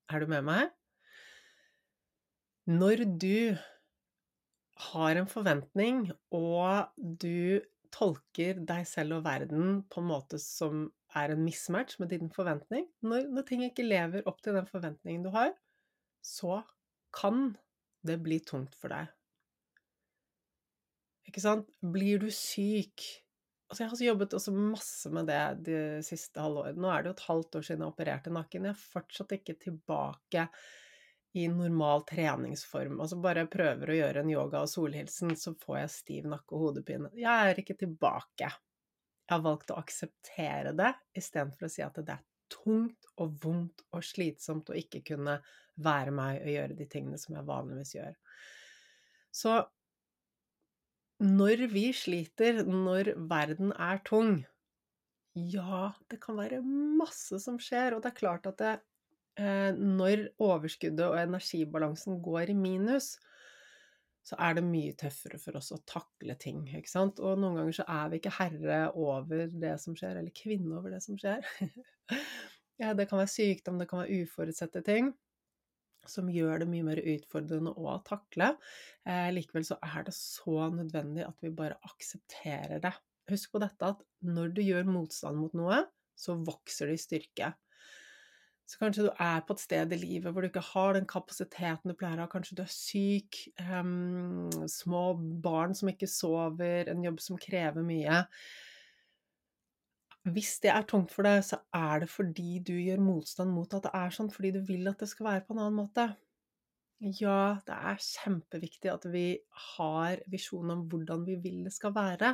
Er 0.08 0.24
du 0.24 0.32
med 0.32 0.46
meg? 0.48 0.70
Når 2.68 3.04
du 3.20 3.58
har 4.92 5.20
en 5.20 5.28
forventning, 5.28 6.06
og 6.36 6.88
du 6.96 7.60
tolker 7.94 8.60
deg 8.68 8.88
selv 8.88 9.20
og 9.20 9.28
verden 9.28 9.82
på 9.92 10.02
en 10.04 10.10
måte 10.10 10.40
som 10.42 10.88
er 11.18 11.34
en 11.34 11.44
mismatch 11.44 11.98
med 12.02 12.12
din 12.14 12.32
forventning, 12.34 12.88
når, 13.02 13.30
når 13.32 13.48
ting 13.48 13.64
ikke 13.68 13.88
lever 13.88 14.28
opp 14.30 14.42
til 14.44 14.58
den 14.58 14.68
forventningen 14.70 15.24
du 15.26 15.32
har, 15.34 15.54
så 16.28 16.60
kan 17.16 17.56
det 18.08 18.18
bli 18.24 18.40
tungt 18.44 18.76
for 18.80 18.92
deg. 18.92 19.08
Ikke 21.28 21.44
sant? 21.44 21.72
Blir 21.82 22.22
du 22.24 22.30
syk 22.34 23.06
Altså, 23.68 23.82
jeg 23.84 23.92
har 23.92 24.02
jobbet 24.06 24.34
også 24.38 24.52
masse 24.56 25.10
med 25.12 25.28
det 25.28 25.40
de 25.68 25.80
siste 26.08 26.40
halvåret. 26.40 26.78
Nå 26.80 26.88
er 26.88 27.02
det 27.04 27.10
jo 27.10 27.16
et 27.18 27.24
halvt 27.26 27.58
år 27.60 27.66
siden 27.68 27.82
jeg 27.84 27.92
opererte 27.92 28.32
nakken. 28.32 28.68
Jeg 28.70 28.72
er 28.72 28.86
fortsatt 28.94 29.34
ikke 29.36 29.58
tilbake 29.60 30.46
i 31.36 31.44
normal 31.52 32.06
treningsform. 32.08 33.02
Altså 33.04 33.20
bare 33.20 33.44
jeg 33.44 33.52
prøver 33.52 33.92
å 33.92 33.98
gjøre 33.98 34.24
en 34.24 34.32
yoga 34.32 34.62
og 34.64 34.72
solhilsen, 34.72 35.36
så 35.36 35.52
får 35.60 35.82
jeg 35.82 35.94
stiv 35.98 36.30
nakke 36.32 36.56
og 36.56 36.64
hodepine. 36.64 37.12
Jeg 37.20 37.52
er 37.52 37.60
ikke 37.60 37.76
tilbake. 37.84 38.48
Jeg 38.48 39.36
har 39.36 39.44
valgt 39.44 39.76
å 39.76 39.82
akseptere 39.82 40.72
det 40.72 40.94
istedenfor 41.20 41.68
å 41.68 41.74
si 41.76 41.84
at 41.84 42.00
det 42.00 42.16
er 42.16 42.24
tungt 42.52 43.08
og 43.18 43.38
vondt 43.44 43.84
og 43.92 44.06
slitsomt 44.06 44.70
å 44.72 44.78
ikke 44.78 45.04
kunne 45.12 45.40
være 45.84 46.14
meg 46.16 46.42
og 46.42 46.54
gjøre 46.54 46.78
de 46.78 46.88
tingene 46.90 47.20
som 47.22 47.36
jeg 47.38 47.48
vanligvis 47.48 47.96
gjør. 47.98 48.14
Så 49.34 49.58
når 51.24 51.66
vi 51.72 51.88
sliter, 51.98 52.62
når 52.66 53.16
verden 53.30 53.74
er 53.74 54.02
tung 54.06 54.44
Ja, 55.38 55.92
det 56.10 56.18
kan 56.24 56.38
være 56.38 56.64
masse 56.66 57.38
som 57.42 57.60
skjer, 57.62 57.94
og 57.94 58.02
det 58.02 58.10
er 58.10 58.18
klart 58.18 58.48
at 58.50 58.58
det, 58.58 58.72
eh, 59.38 59.70
når 59.78 60.32
overskuddet 60.42 61.06
og 61.06 61.20
energibalansen 61.20 62.18
går 62.26 62.54
i 62.54 62.58
minus, 62.58 63.20
så 64.28 64.36
er 64.44 64.58
det 64.58 64.66
mye 64.68 64.96
tøffere 65.00 65.40
for 65.40 65.56
oss 65.60 65.72
å 65.72 65.80
takle 65.88 66.36
ting, 66.40 66.66
ikke 66.76 66.92
sant. 66.92 67.22
Og 67.24 67.40
noen 67.40 67.62
ganger 67.62 67.78
så 67.78 67.86
er 67.94 68.10
vi 68.12 68.20
ikke 68.20 68.36
herre 68.42 68.82
over 69.00 69.48
det 69.54 69.78
som 69.80 69.96
skjer, 69.96 70.20
eller 70.20 70.36
kvinne 70.36 70.76
over 70.76 70.92
det 70.92 71.00
som 71.06 71.16
skjer. 71.20 71.46
ja, 72.82 72.92
det 72.98 73.08
kan 73.08 73.22
være 73.22 73.32
sykdom, 73.32 73.80
det 73.80 73.88
kan 73.88 74.04
være 74.04 74.26
uforutsette 74.26 74.84
ting 74.88 75.14
som 76.08 76.30
gjør 76.32 76.62
det 76.62 76.70
mye 76.72 76.86
mer 76.88 77.02
utfordrende 77.02 77.74
å 77.76 77.98
takle. 78.08 78.54
Eh, 79.08 79.30
likevel 79.34 79.66
så 79.68 79.78
er 79.84 80.08
det 80.08 80.16
så 80.16 80.70
nødvendig 80.74 81.26
at 81.28 81.44
vi 81.44 81.54
bare 81.56 81.80
aksepterer 81.88 82.82
det. 82.84 82.94
Husk 83.32 83.54
på 83.54 83.62
dette 83.64 83.92
at 83.92 84.04
når 84.24 84.54
du 84.56 84.62
gjør 84.64 84.88
motstand 84.88 85.40
mot 85.40 85.56
noe, 85.58 85.84
så 86.18 86.38
vokser 86.48 86.90
det 86.90 86.98
i 86.98 87.04
styrke. 87.04 87.52
Så 88.68 88.82
kanskje 88.82 89.06
du 89.06 89.12
er 89.24 89.44
på 89.48 89.56
et 89.56 89.62
sted 89.64 89.94
i 89.96 90.00
livet 90.00 90.34
hvor 90.34 90.44
du 90.44 90.50
ikke 90.50 90.66
har 90.74 90.98
den 90.98 91.06
kapasiteten 91.08 91.88
du 91.88 91.96
pleier 91.96 92.20
å 92.20 92.26
ha. 92.26 92.32
Kanskje 92.32 92.58
du 92.58 92.64
er 92.66 92.72
syk, 92.74 93.40
um, 93.64 94.50
små 94.68 95.14
barn 95.44 95.76
som 95.78 95.88
ikke 95.88 96.10
sover, 96.12 96.90
en 96.92 97.06
jobb 97.06 97.22
som 97.24 97.40
krever 97.40 97.86
mye. 97.88 98.26
Hvis 100.28 100.58
det 100.66 100.74
er 100.74 100.84
tungt 100.90 101.14
for 101.16 101.24
deg, 101.24 101.40
så 101.48 101.62
er 101.72 102.04
det 102.04 102.10
fordi 102.12 102.58
du 102.68 102.74
gjør 102.76 103.00
motstand 103.00 103.54
mot 103.56 103.72
at 103.78 103.88
det 103.88 103.94
er 103.96 104.16
sånn, 104.18 104.32
fordi 104.34 104.52
du 104.58 104.60
vil 104.68 104.92
at 104.92 105.00
det 105.00 105.08
skal 105.14 105.30
være 105.30 105.46
på 105.48 105.56
en 105.56 105.62
annen 105.64 105.80
måte. 105.80 106.10
Ja, 107.00 107.62
det 107.64 107.78
er 107.78 108.02
kjempeviktig 108.02 108.92
at 108.92 109.08
vi 109.14 109.28
har 109.78 110.20
visjon 110.34 110.74
om 110.74 110.84
hvordan 110.92 111.24
vi 111.28 111.38
vil 111.40 111.62
det 111.70 111.72
skal 111.76 111.96
være. 111.96 112.34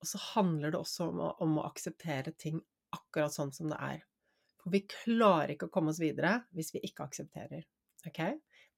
Og 0.00 0.08
så 0.08 0.22
handler 0.32 0.72
det 0.72 0.80
også 0.80 1.10
om 1.10 1.20
å, 1.26 1.28
om 1.44 1.60
å 1.60 1.66
akseptere 1.68 2.32
ting 2.40 2.62
akkurat 2.96 3.34
sånn 3.34 3.52
som 3.52 3.68
det 3.68 3.80
er. 3.82 4.00
For 4.62 4.74
vi 4.74 4.84
klarer 4.86 5.54
ikke 5.54 5.68
å 5.68 5.74
komme 5.74 5.92
oss 5.92 6.00
videre 6.02 6.38
hvis 6.56 6.72
vi 6.74 6.82
ikke 6.86 7.06
aksepterer. 7.08 7.64
Ok? 8.08 8.20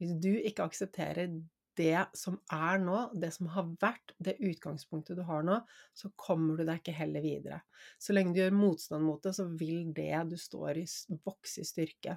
Hvis 0.01 0.16
du 0.20 0.33
ikke 0.37 0.66
aksepterer 0.66 1.29
det 1.75 2.05
som 2.14 2.37
er 2.55 2.79
nå, 2.83 2.99
det 3.18 3.33
som 3.35 3.49
har 3.51 3.66
vært, 3.83 4.14
det 4.23 4.37
utgangspunktet 4.42 5.18
du 5.18 5.25
har 5.27 5.42
nå, 5.47 5.59
så 5.97 6.11
kommer 6.20 6.59
du 6.59 6.66
deg 6.66 6.81
ikke 6.81 6.94
heller 6.94 7.25
videre. 7.25 7.61
Så 7.99 8.14
lenge 8.14 8.35
du 8.35 8.40
gjør 8.40 8.55
motstand 8.55 9.07
mot 9.07 9.23
det, 9.25 9.35
så 9.37 9.49
vil 9.51 9.90
det 9.97 10.12
du 10.31 10.37
står 10.38 10.85
i, 10.85 10.87
vokse 11.27 11.64
i 11.64 11.68
styrke. 11.68 12.16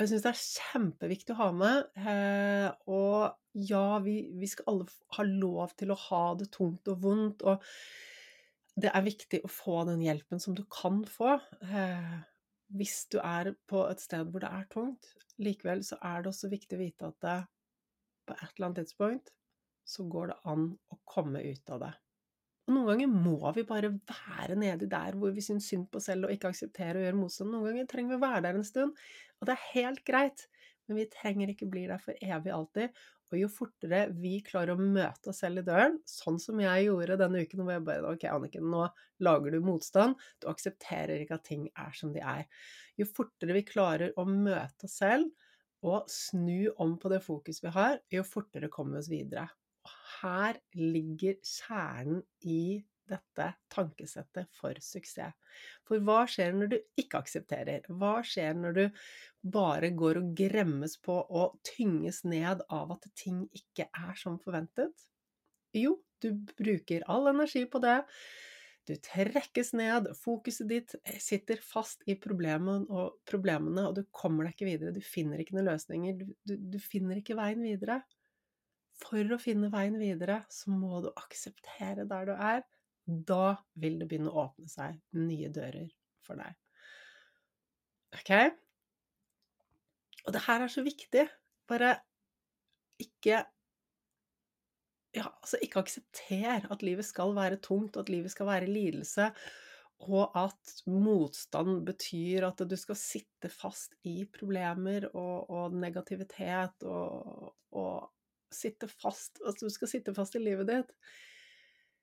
Jeg 0.00 0.10
syns 0.10 0.24
det 0.24 0.30
er 0.32 0.42
kjempeviktig 0.42 1.34
å 1.34 1.38
ha 1.38 1.50
med. 1.54 1.90
Eh, 2.00 2.68
og 2.90 3.60
ja, 3.68 4.00
vi, 4.02 4.16
vi, 4.34 4.48
skal 4.50 4.72
alle 4.72 4.88
ha 5.18 5.26
lov 5.28 5.76
til 5.78 5.92
å 5.94 6.00
ha 6.08 6.24
det 6.40 6.48
tungt 6.54 6.90
og 6.90 7.04
vondt. 7.04 7.44
og 7.46 7.62
det 8.80 8.92
er 8.92 9.04
viktig 9.04 9.42
å 9.44 9.50
få 9.52 9.82
den 9.88 10.00
hjelpen 10.04 10.40
som 10.40 10.54
du 10.56 10.62
kan 10.72 11.02
få. 11.08 11.34
Eh, 11.66 12.20
hvis 12.72 13.02
du 13.12 13.18
er 13.20 13.52
på 13.68 13.84
et 13.90 14.00
sted 14.00 14.30
hvor 14.32 14.44
det 14.44 14.52
er 14.52 14.68
tungt. 14.72 15.10
Likevel 15.42 15.82
så 15.84 15.98
er 16.00 16.22
det 16.22 16.32
også 16.32 16.50
viktig 16.52 16.78
å 16.78 16.80
vite 16.80 17.10
at 17.10 17.18
det, 17.24 17.38
på 18.28 18.36
et 18.38 18.48
eller 18.48 18.68
annet 18.68 18.84
tidspunkt 18.84 19.32
så 19.88 20.06
går 20.06 20.30
det 20.30 20.38
an 20.48 20.68
å 20.94 20.98
komme 21.10 21.42
ut 21.42 21.72
av 21.74 21.82
det. 21.82 21.92
Og 22.68 22.76
noen 22.76 22.92
ganger 22.92 23.10
må 23.10 23.50
vi 23.56 23.64
bare 23.66 23.90
være 23.90 24.56
nedi 24.58 24.86
der 24.90 25.16
hvor 25.18 25.32
vi 25.34 25.42
syns 25.42 25.66
synd 25.68 25.88
på 25.90 25.98
oss 25.98 26.06
selv 26.06 26.28
og 26.28 26.34
ikke 26.34 26.52
akseptere 26.52 27.00
å 27.00 27.06
gjøre 27.06 27.18
motstand. 27.18 27.50
Noen 27.50 27.72
ganger 27.72 27.88
trenger 27.90 28.14
vi 28.14 28.20
å 28.20 28.22
være 28.22 28.44
der 28.46 28.58
en 28.60 28.68
stund, 28.68 29.00
og 29.40 29.48
det 29.48 29.56
er 29.56 29.64
helt 29.72 30.04
greit. 30.06 30.46
Men 30.86 30.98
vi 30.98 31.08
trenger 31.10 31.50
ikke 31.50 31.70
bli 31.70 31.84
der 31.90 32.00
for 32.02 32.18
evig 32.22 32.54
alltid. 32.54 33.02
Og 33.32 33.38
jo 33.40 33.48
fortere 33.48 34.02
vi 34.12 34.34
klarer 34.44 34.74
å 34.74 34.82
møte 34.82 35.32
oss 35.32 35.40
selv 35.40 35.62
i 35.62 35.66
døren, 35.66 35.96
sånn 36.08 36.36
som 36.42 36.60
jeg 36.60 36.86
gjorde 36.86 37.16
denne 37.20 37.40
uken, 37.46 37.62
hvor 37.64 37.72
jeg 37.72 37.84
bare 37.86 38.10
Ok, 38.12 38.26
Anniken, 38.28 38.68
nå 38.72 38.84
lager 39.24 39.54
du 39.54 39.62
motstand. 39.64 40.20
Du 40.42 40.50
aksepterer 40.52 41.22
ikke 41.22 41.38
at 41.40 41.46
ting 41.48 41.64
er 41.72 41.96
som 41.96 42.12
de 42.12 42.20
er. 42.20 42.44
Jo 43.00 43.08
fortere 43.08 43.56
vi 43.56 43.64
klarer 43.64 44.12
å 44.20 44.26
møte 44.28 44.88
oss 44.88 44.98
selv 45.00 45.32
og 45.82 46.06
snu 46.12 46.68
om 46.82 46.94
på 47.00 47.10
det 47.10 47.22
fokus 47.24 47.58
vi 47.64 47.72
har, 47.74 47.98
jo 48.12 48.22
fortere 48.26 48.70
kommer 48.70 49.00
vi 49.00 49.02
oss 49.02 49.10
videre. 49.10 49.48
Og 49.82 49.94
her 50.20 50.60
ligger 50.78 51.40
kjernen 51.42 52.20
i 52.46 52.82
dette 53.12 53.48
tankesettet 53.72 54.50
for 54.56 54.78
suksess. 54.82 55.36
For 55.88 56.02
hva 56.04 56.22
skjer 56.30 56.56
når 56.56 56.72
du 56.72 56.78
ikke 57.00 57.20
aksepterer? 57.22 57.88
Hva 57.88 58.18
skjer 58.26 58.56
når 58.58 58.78
du 58.78 58.84
bare 59.54 59.92
går 59.96 60.22
og 60.22 60.32
gremmes 60.38 60.96
på 61.04 61.18
og 61.22 61.58
tynges 61.66 62.22
ned 62.24 62.64
av 62.72 62.96
at 62.96 63.10
ting 63.18 63.44
ikke 63.52 63.88
er 63.88 64.16
som 64.18 64.40
forventet? 64.42 65.06
Jo, 65.76 65.98
du 66.22 66.32
bruker 66.58 67.04
all 67.10 67.30
energi 67.32 67.64
på 67.68 67.80
det. 67.82 68.00
Du 68.88 68.96
trekkes 68.98 69.70
ned, 69.78 70.08
fokuset 70.18 70.66
ditt 70.70 70.94
sitter 71.22 71.60
fast 71.62 72.02
i 72.10 72.16
og, 72.16 73.18
problemene, 73.30 73.84
og 73.86 73.94
du 73.94 74.02
kommer 74.10 74.48
deg 74.48 74.56
ikke 74.56 74.70
videre. 74.72 74.94
Du 74.94 75.04
finner 75.06 75.38
ikke 75.38 75.54
noen 75.54 75.70
løsninger. 75.70 76.16
Du, 76.18 76.32
du, 76.48 76.56
du 76.74 76.78
finner 76.82 77.20
ikke 77.20 77.38
veien 77.38 77.62
videre. 77.62 78.00
For 79.02 79.34
å 79.34 79.38
finne 79.40 79.70
veien 79.70 79.98
videre, 80.00 80.42
så 80.50 80.74
må 80.74 81.00
du 81.04 81.12
akseptere 81.14 82.06
der 82.10 82.28
du 82.28 82.34
er, 82.34 82.64
da 83.04 83.56
vil 83.82 83.98
det 84.00 84.08
begynne 84.10 84.30
å 84.32 84.46
åpne 84.46 84.70
seg 84.70 84.98
nye 85.18 85.50
dører 85.52 85.88
for 86.22 86.38
deg. 86.38 86.54
Ok? 88.12 88.32
Og 90.26 90.36
det 90.36 90.44
her 90.46 90.64
er 90.64 90.72
så 90.72 90.84
viktig. 90.86 91.26
Bare 91.70 91.96
ikke 93.02 93.42
ja, 95.12 95.26
altså 95.28 95.58
ikke 95.60 95.82
aksepter 95.82 96.70
at 96.72 96.84
livet 96.84 97.04
skal 97.04 97.34
være 97.36 97.60
tungt, 97.60 97.98
at 98.00 98.08
livet 98.12 98.32
skal 98.32 98.48
være 98.48 98.70
lidelse, 98.70 99.28
og 100.02 100.32
at 100.38 100.72
motstand 100.90 101.82
betyr 101.86 102.48
at 102.48 102.62
du 102.66 102.74
skal 102.80 102.98
sitte 102.98 103.50
fast 103.52 103.94
i 104.08 104.22
problemer 104.26 105.06
og, 105.12 105.50
og 105.52 105.76
negativitet 105.78 106.86
og, 106.88 107.52
og, 107.76 108.10
sitte 108.52 108.84
fast 108.84 109.38
At 109.48 109.62
du 109.64 109.70
skal 109.72 109.88
sitte 109.88 110.12
fast 110.12 110.34
i 110.36 110.40
livet 110.42 110.68
ditt. 110.68 110.90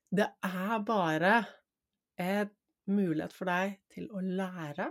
Det 0.09 0.25
er 0.25 0.79
bare 0.81 1.33
en 2.17 2.49
mulighet 2.89 3.33
for 3.35 3.49
deg 3.49 3.75
til 3.93 4.07
å 4.09 4.23
lære, 4.23 4.89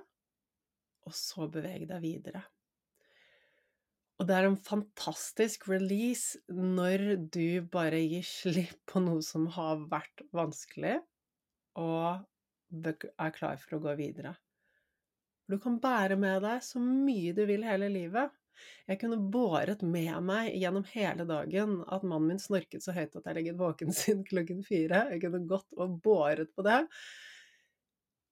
og 1.09 1.17
så 1.17 1.49
bevege 1.51 1.89
deg 1.91 2.05
videre. 2.05 2.45
Og 4.19 4.27
det 4.27 4.35
er 4.35 4.49
en 4.49 4.59
fantastisk 4.63 5.69
release 5.71 6.39
når 6.51 7.05
du 7.35 7.63
bare 7.71 8.01
gir 8.03 8.27
slipp 8.27 8.79
på 8.91 9.03
noe 9.03 9.23
som 9.23 9.47
har 9.55 9.83
vært 9.91 10.23
vanskelig, 10.35 10.99
og 11.79 12.25
er 12.87 13.35
klar 13.35 13.59
for 13.63 13.79
å 13.79 13.83
gå 13.83 13.95
videre. 13.99 14.35
Du 15.49 15.57
kan 15.63 15.79
bære 15.81 16.19
med 16.21 16.43
deg 16.45 16.63
så 16.63 16.83
mye 16.83 17.33
du 17.35 17.45
vil 17.49 17.65
hele 17.65 17.89
livet. 17.91 18.35
Jeg 18.89 19.01
kunne 19.03 19.21
båret 19.33 19.83
med 19.85 20.15
meg 20.25 20.55
gjennom 20.57 20.85
hele 20.95 21.27
dagen 21.29 21.79
at 21.87 22.05
mannen 22.07 22.33
min 22.33 22.43
snorket 22.43 22.85
så 22.85 22.95
høyt 22.97 23.17
at 23.19 23.29
jeg 23.29 23.39
ligget 23.39 23.61
våken 23.61 23.95
siden 24.01 24.27
klokken 24.29 24.65
fire. 24.67 25.07
Jeg 25.13 25.23
kunne 25.25 25.45
gått 25.51 25.77
og 25.77 25.99
båret 26.05 26.55
på 26.57 26.65
det. 26.67 26.83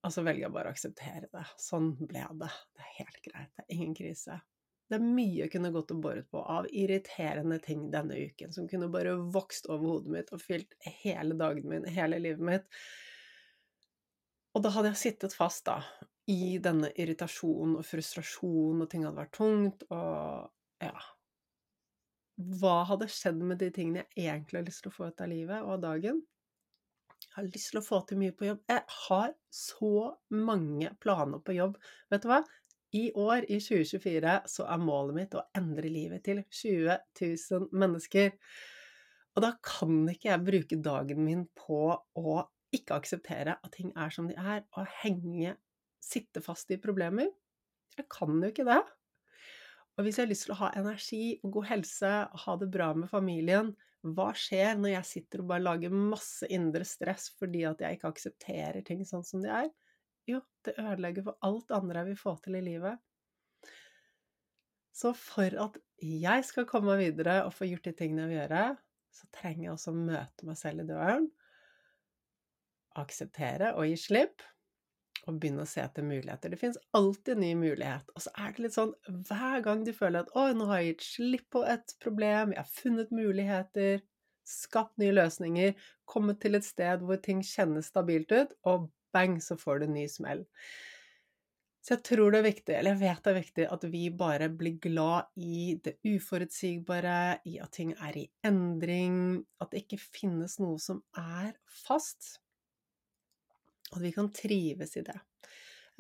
Og 0.07 0.13
så 0.15 0.23
velger 0.23 0.47
jeg 0.47 0.55
bare 0.55 0.71
å 0.71 0.77
akseptere 0.77 1.31
det. 1.33 1.47
Sånn 1.61 1.95
ble 1.99 2.27
det. 2.43 2.53
Det 2.77 2.85
er 2.85 2.93
helt 3.01 3.25
greit. 3.25 3.51
Det 3.57 3.65
er 3.65 3.75
ingen 3.79 3.97
krise. 3.99 4.39
Det 4.87 5.01
er 5.01 5.03
mye 5.03 5.41
jeg 5.41 5.51
kunne 5.51 5.73
gått 5.75 5.91
og 5.91 6.03
båret 6.05 6.29
på 6.31 6.41
av 6.41 6.69
irriterende 6.71 7.59
ting 7.63 7.89
denne 7.91 8.21
uken, 8.29 8.53
som 8.55 8.69
kunne 8.71 8.87
bare 8.93 9.17
vokst 9.35 9.67
over 9.67 9.97
hodet 9.97 10.13
mitt 10.15 10.31
og 10.35 10.45
fylt 10.45 10.77
hele 11.03 11.35
dagen 11.39 11.67
min, 11.73 11.89
hele 11.91 12.21
livet 12.23 12.47
mitt. 12.47 12.69
Og 14.55 14.63
da 14.63 14.71
hadde 14.73 14.93
jeg 14.93 15.01
sittet 15.01 15.35
fast, 15.37 15.67
da, 15.67 15.81
i 16.33 16.57
denne 16.63 16.91
irritasjonen 16.99 17.77
og 17.79 17.87
frustrasjonen, 17.87 18.83
og 18.83 18.91
ting 18.91 19.05
hadde 19.07 19.21
vært 19.21 19.37
tungt, 19.37 19.87
og 19.95 20.51
ja 20.83 20.97
Hva 22.61 22.81
hadde 22.91 23.09
skjedd 23.09 23.39
med 23.41 23.63
de 23.63 23.71
tingene 23.73 24.03
jeg 24.13 24.27
egentlig 24.29 24.61
har 24.61 24.67
lyst 24.67 24.83
til 24.85 24.93
å 24.93 24.97
få 24.97 25.07
ut 25.09 25.23
av 25.25 25.31
livet 25.31 25.63
og 25.63 25.77
av 25.79 25.85
dagen? 25.87 26.19
Jeg 27.23 27.33
har 27.39 27.49
lyst 27.49 27.71
til 27.73 27.81
å 27.81 27.85
få 27.85 28.01
til 28.09 28.21
mye 28.21 28.35
på 28.37 28.49
jobb. 28.49 28.61
Jeg 28.69 28.83
har 29.07 29.33
så 29.53 29.93
mange 30.37 30.91
planer 31.01 31.41
på 31.45 31.57
jobb. 31.57 31.79
Vet 32.13 32.25
du 32.25 32.31
hva? 32.31 32.43
I 32.97 33.05
år, 33.19 33.45
i 33.53 33.59
2024, 33.61 34.35
så 34.53 34.67
er 34.73 34.85
målet 34.85 35.17
mitt 35.17 35.37
å 35.37 35.45
endre 35.59 35.91
livet 35.93 36.25
til 36.29 36.43
20 36.45 36.97
000 37.21 37.71
mennesker. 37.77 38.37
Og 39.37 39.45
da 39.45 39.53
kan 39.65 40.05
ikke 40.13 40.31
jeg 40.31 40.45
bruke 40.47 40.81
dagen 40.85 41.25
min 41.25 41.45
på 41.59 41.81
å 41.93 42.37
ikke 42.77 42.97
akseptere 43.01 43.57
at 43.57 43.73
ting 43.77 43.93
er 43.97 44.13
som 44.13 44.29
de 44.31 44.37
er, 44.37 44.65
og 44.77 44.89
henge 45.03 45.57
Sitte 46.07 46.43
fast 46.45 46.71
i 46.71 46.79
problemer. 46.81 47.33
Jeg 47.97 48.07
kan 48.13 48.39
jo 48.39 48.53
ikke 48.53 48.67
det. 48.69 48.83
Og 49.97 50.05
hvis 50.05 50.19
jeg 50.19 50.27
har 50.27 50.31
lyst 50.31 50.47
til 50.47 50.55
å 50.55 50.61
ha 50.61 50.71
energi 50.77 51.25
og 51.41 51.55
god 51.57 51.69
helse, 51.71 52.13
og 52.29 52.43
ha 52.45 52.57
det 52.61 52.69
bra 52.73 52.91
med 52.95 53.11
familien, 53.11 53.73
hva 54.07 54.29
skjer 54.37 54.77
når 54.79 54.93
jeg 54.93 55.09
sitter 55.09 55.43
og 55.43 55.51
bare 55.51 55.65
lager 55.65 55.95
masse 55.95 56.47
indre 56.53 56.87
stress 56.87 57.31
fordi 57.41 57.65
at 57.67 57.81
jeg 57.83 57.97
ikke 57.97 58.13
aksepterer 58.13 58.85
ting 58.87 59.03
sånn 59.09 59.25
som 59.27 59.43
de 59.43 59.51
er? 59.51 59.71
Jo, 60.29 60.43
det 60.67 60.77
ødelegger 60.79 61.27
for 61.27 61.47
alt 61.47 61.73
andre 61.75 62.03
jeg 62.03 62.11
vil 62.13 62.21
få 62.21 62.35
til 62.45 62.59
i 62.59 62.65
livet. 62.67 63.01
Så 64.97 65.13
for 65.17 65.59
at 65.67 65.79
jeg 66.01 66.45
skal 66.49 66.69
komme 66.69 66.93
meg 66.93 67.03
videre 67.11 67.41
og 67.47 67.55
få 67.55 67.69
gjort 67.69 67.89
de 67.89 67.95
tingene 67.97 68.25
jeg 68.25 68.33
vil 68.33 68.41
gjøre, 68.41 68.65
så 69.17 69.29
trenger 69.33 69.65
jeg 69.65 69.75
også 69.75 69.93
å 69.93 70.05
møte 70.07 70.49
meg 70.49 70.59
selv 70.61 70.85
i 70.85 70.89
døren, 70.89 71.27
akseptere 72.97 73.75
og 73.77 73.89
gi 73.91 73.99
slipp, 74.01 74.45
og 75.27 75.39
begynne 75.41 75.65
å 75.65 75.69
se 75.69 75.83
etter 75.83 76.07
muligheter. 76.07 76.53
Det 76.53 76.59
finnes 76.61 76.79
alltid 76.97 77.35
en 77.35 77.43
ny 77.43 77.53
mulighet. 77.59 78.11
Og 78.15 78.25
så 78.25 78.33
er 78.39 78.53
det 78.55 78.65
litt 78.67 78.77
sånn 78.77 78.93
hver 79.29 79.63
gang 79.67 79.85
du 79.87 79.93
føler 79.97 80.23
at 80.23 80.33
'Å, 80.35 80.53
nå 80.55 80.67
har 80.71 80.83
jeg 80.83 80.93
gitt 80.95 81.07
slipp 81.11 81.49
på 81.57 81.65
et 81.67 81.95
problem, 82.03 82.53
jeg 82.55 82.63
har 82.63 82.75
funnet 82.81 83.11
muligheter', 83.11 84.03
skapt 84.47 84.99
nye 85.03 85.15
løsninger, 85.15 85.75
kommet 86.07 86.41
til 86.41 86.55
et 86.55 86.65
sted 86.65 87.03
hvor 87.03 87.19
ting 87.23 87.43
kjennes 87.43 87.91
stabilt 87.91 88.31
ut, 88.33 88.53
og 88.65 88.91
bang, 89.13 89.41
så 89.43 89.57
får 89.59 89.81
du 89.81 89.87
en 89.89 89.97
ny 89.99 90.07
smell. 90.11 90.47
Så 91.87 91.95
jeg 91.95 92.03
tror 92.03 92.33
det 92.35 92.39
er 92.41 92.47
viktig, 92.49 92.75
eller 92.75 92.97
jeg 92.97 93.03
vet 93.05 93.21
det 93.23 93.31
er 93.31 93.37
viktig, 93.39 93.67
at 93.77 93.85
vi 93.93 94.01
bare 94.11 94.49
blir 94.51 94.79
glad 94.83 95.29
i 95.39 95.77
det 95.85 95.93
uforutsigbare, 96.03 97.39
i 97.47 97.61
at 97.63 97.71
ting 97.79 97.93
er 97.95 98.19
i 98.19 98.25
endring, 98.47 99.45
at 99.63 99.71
det 99.71 99.85
ikke 99.85 100.01
finnes 100.03 100.59
noe 100.59 100.81
som 100.83 101.05
er 101.15 101.53
fast. 101.71 102.41
At 103.95 104.03
vi 104.03 104.13
kan 104.13 104.33
trives 104.35 104.97
i 104.99 105.05
det. 105.07 105.19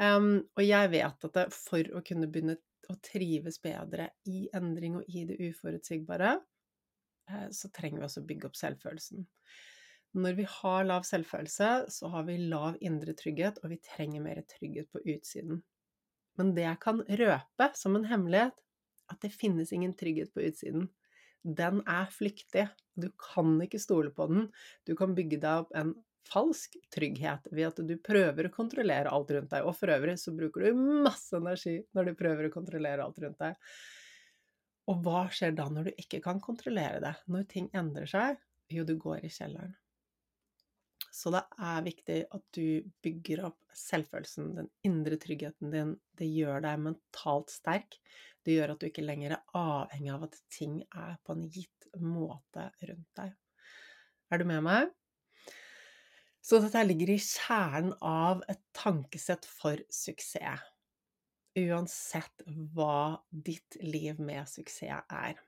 Um, 0.03 0.43
og 0.59 0.65
jeg 0.65 0.91
vet 0.93 1.29
at 1.29 1.37
det, 1.39 1.47
for 1.55 1.97
å 1.97 2.03
kunne 2.05 2.29
begynne 2.29 2.59
å 2.93 2.97
trives 3.03 3.59
bedre 3.63 4.11
i 4.31 4.47
endring 4.55 4.99
og 4.99 5.09
i 5.09 5.25
det 5.29 5.39
uforutsigbare, 5.43 6.37
eh, 7.31 7.47
så 7.51 7.71
trenger 7.75 8.03
vi 8.03 8.07
også 8.07 8.23
å 8.23 8.29
bygge 8.29 8.51
opp 8.51 8.59
selvfølelsen. 8.59 9.25
Når 10.17 10.37
vi 10.39 10.47
har 10.49 10.87
lav 10.87 11.05
selvfølelse, 11.05 11.71
så 11.93 12.11
har 12.13 12.29
vi 12.29 12.39
lav 12.49 12.79
indre 12.85 13.13
trygghet, 13.19 13.59
og 13.63 13.75
vi 13.75 13.81
trenger 13.85 14.23
mer 14.25 14.41
trygghet 14.49 14.89
på 14.93 15.03
utsiden. 15.03 15.65
Men 16.39 16.55
det 16.57 16.65
jeg 16.67 16.81
kan 16.85 17.03
røpe 17.21 17.69
som 17.77 17.99
en 17.99 18.07
hemmelighet, 18.09 18.63
at 19.13 19.21
det 19.23 19.35
finnes 19.35 19.73
ingen 19.75 19.95
trygghet 19.99 20.33
på 20.35 20.45
utsiden. 20.47 20.89
Den 21.47 21.83
er 21.87 22.09
flyktig. 22.11 22.67
Du 22.99 23.11
kan 23.21 23.55
ikke 23.63 23.81
stole 23.83 24.11
på 24.15 24.27
den. 24.31 24.49
Du 24.89 24.97
kan 24.99 25.15
bygge 25.15 25.39
deg 25.43 25.67
opp 25.67 25.75
en 25.79 25.93
falsk 26.27 26.77
trygghet 26.93 27.49
ved 27.53 27.69
at 27.69 27.81
du 27.87 27.95
prøver 28.03 28.49
å 28.49 28.55
kontrollere 28.55 29.13
alt 29.13 29.33
rundt 29.35 29.53
deg. 29.53 29.67
Og 29.67 29.77
for 29.79 29.93
øvrig 29.95 30.17
så 30.21 30.35
bruker 30.37 30.67
du 30.67 30.83
masse 31.07 31.37
energi 31.39 31.79
når 31.97 32.11
du 32.11 32.19
prøver 32.19 32.49
å 32.49 32.55
kontrollere 32.55 33.07
alt 33.07 33.23
rundt 33.23 33.41
deg. 33.43 33.57
Og 34.91 35.03
hva 35.03 35.25
skjer 35.35 35.57
da 35.59 35.67
når 35.71 35.89
du 35.89 36.05
ikke 36.05 36.23
kan 36.25 36.43
kontrollere 36.43 37.01
det? 37.03 37.17
Når 37.33 37.49
ting 37.51 37.67
endrer 37.75 38.07
seg? 38.11 38.39
Jo, 38.71 38.87
du 38.87 38.95
går 38.99 39.25
i 39.27 39.33
kjelleren. 39.33 39.75
Så 41.17 41.31
det 41.33 41.41
er 41.65 41.85
viktig 41.87 42.17
at 42.37 42.43
du 42.53 42.85
bygger 43.05 43.47
opp 43.49 43.63
selvfølelsen, 43.77 44.51
den 44.59 44.69
indre 44.85 45.17
tryggheten 45.21 45.73
din. 45.73 45.95
Det 46.13 46.29
gjør 46.29 46.61
deg 46.67 46.83
mentalt 46.91 47.55
sterk. 47.55 47.97
Det 48.45 48.59
gjør 48.59 48.75
at 48.75 48.83
du 48.83 48.91
ikke 48.91 49.05
lenger 49.07 49.39
er 49.39 49.57
avhengig 49.57 50.13
av 50.13 50.27
at 50.29 50.37
ting 50.53 50.77
er 50.85 51.17
på 51.25 51.35
en 51.35 51.47
gitt 51.49 51.89
måte 52.03 52.69
rundt 52.91 53.09
deg. 53.17 53.33
Er 54.31 54.43
du 54.43 54.47
med 54.51 54.63
meg? 54.67 54.93
Så 56.47 56.61
dette 56.63 56.79
ligger 56.85 57.11
i 57.11 57.19
kjernen 57.19 57.95
av 58.07 58.45
et 58.47 58.61
tankesett 58.77 59.49
for 59.51 59.81
suksess. 59.91 60.63
Uansett 61.59 62.45
hva 62.47 63.17
ditt 63.33 63.79
liv 63.83 64.21
med 64.23 64.47
suksess 64.47 65.09
er. 65.11 65.41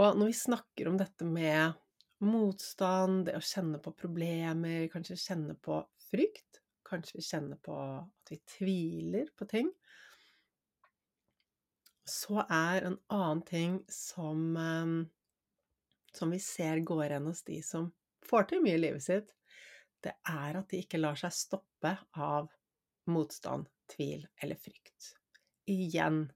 Og 0.00 0.16
når 0.16 0.30
vi 0.30 0.36
snakker 0.38 0.88
om 0.88 0.96
dette 0.96 1.28
med 1.28 1.76
motstand, 2.24 3.26
det 3.26 3.34
å 3.36 3.44
kjenne 3.44 3.82
på 3.84 3.92
problemer, 3.98 4.86
kanskje 4.94 5.18
kjenne 5.20 5.58
på 5.60 5.82
frykt, 6.06 6.62
kanskje 6.88 7.26
kjenne 7.28 7.60
på 7.60 7.76
at 7.82 8.32
vi 8.32 8.40
tviler 8.54 9.28
på 9.36 9.50
ting, 9.52 9.68
så 12.08 12.40
er 12.46 12.88
en 12.88 12.98
annen 13.12 13.44
ting 13.44 13.78
som, 13.92 14.48
ehm, 14.56 14.98
som 16.16 16.32
vi 16.32 16.40
ser 16.40 16.80
går 16.80 17.10
igjen 17.10 17.28
hos 17.28 17.44
de 17.44 17.60
som 17.66 17.92
får 18.28 18.50
til 18.50 18.64
mye 18.64 18.78
i 18.78 18.82
livet 18.82 19.04
sitt, 19.04 19.32
det 20.04 20.14
er 20.30 20.58
at 20.60 20.70
de 20.70 20.82
ikke 20.82 21.00
lar 21.00 21.18
seg 21.18 21.34
stoppe 21.34 21.96
av 22.14 22.50
motstand, 23.10 23.68
tvil 23.90 24.26
eller 24.42 24.58
frykt. 24.60 25.12
Igjen 25.70 26.26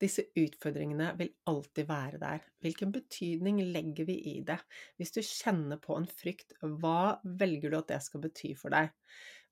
disse 0.00 0.24
utfordringene 0.38 1.10
vil 1.18 1.32
alltid 1.50 1.88
være 1.88 2.20
der. 2.22 2.44
Hvilken 2.64 2.92
betydning 2.94 3.60
legger 3.74 4.06
vi 4.08 4.16
i 4.32 4.38
det? 4.46 4.56
Hvis 4.96 5.12
du 5.12 5.20
kjenner 5.20 5.80
på 5.82 5.98
en 5.98 6.08
frykt, 6.08 6.54
hva 6.60 7.18
velger 7.42 7.72
du 7.72 7.76
at 7.80 7.90
det 7.92 8.00
skal 8.06 8.24
bety 8.24 8.54
for 8.56 8.72
deg? 8.72 8.94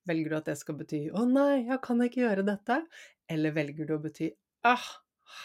Velger 0.09 0.33
du 0.33 0.37
at 0.39 0.49
det 0.49 0.57
skal 0.57 0.79
bety 0.79 1.03
'Å 1.11 1.25
nei, 1.29 1.67
jeg 1.69 1.81
kan 1.85 2.01
ikke 2.01 2.23
gjøre 2.23 2.47
dette'? 2.47 2.81
Eller 3.29 3.53
velger 3.53 3.85
du 3.85 3.93
å 3.97 4.01
bety 4.01 4.31
'Ah, 4.65 4.89